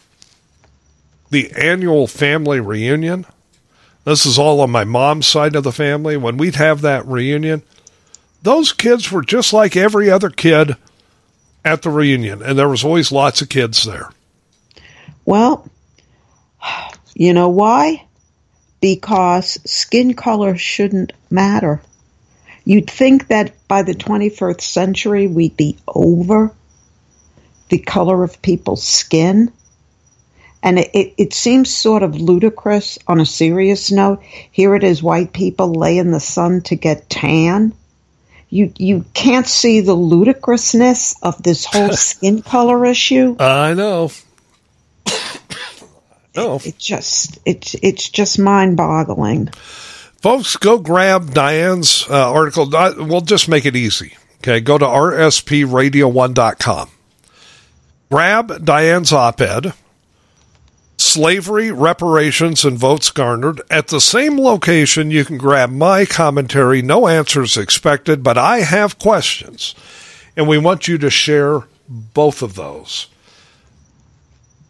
[1.33, 3.25] the annual family reunion,
[4.05, 7.63] this is all on my mom's side of the family, when we'd have that reunion,
[8.41, 10.77] those kids were just like every other kid
[11.65, 14.09] at the reunion, and there was always lots of kids there.
[15.25, 15.67] Well,
[17.13, 18.05] you know why?
[18.81, 21.81] Because skin color shouldn't matter.
[22.65, 26.53] You'd think that by the 21st century we'd be over
[27.69, 29.51] the color of people's skin.
[30.63, 34.23] And it, it, it, seems sort of ludicrous on a serious note.
[34.23, 37.73] Here it is, white people lay in the sun to get tan.
[38.49, 43.35] You you can't see the ludicrousness of this whole skin color issue.
[43.39, 44.11] I know.
[46.35, 46.55] no.
[46.55, 49.47] It, it just it's it's just mind boggling.
[50.21, 52.69] Folks, go grab Diane's uh, article.
[52.69, 54.13] We'll just make it easy.
[54.37, 56.89] Okay, go to rspradio1.com.
[58.09, 59.73] Grab Diane's op ed,
[61.03, 63.61] Slavery, Reparations, and Votes Garnered.
[63.69, 66.81] At the same location, you can grab my commentary.
[66.81, 69.75] No answers expected, but I have questions.
[70.37, 73.07] And we want you to share both of those.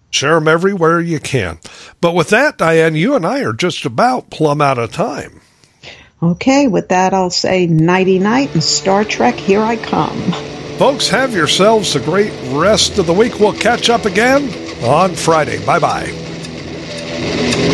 [0.09, 1.59] Share them everywhere you can.
[2.01, 5.41] But with that, Diane, you and I are just about plumb out of time.
[6.21, 10.62] Okay, with that, I'll say nighty night and Star Trek, here I come.
[10.77, 13.39] Folks, have yourselves a great rest of the week.
[13.39, 14.43] We'll catch up again
[14.83, 15.63] on Friday.
[15.65, 17.71] Bye bye.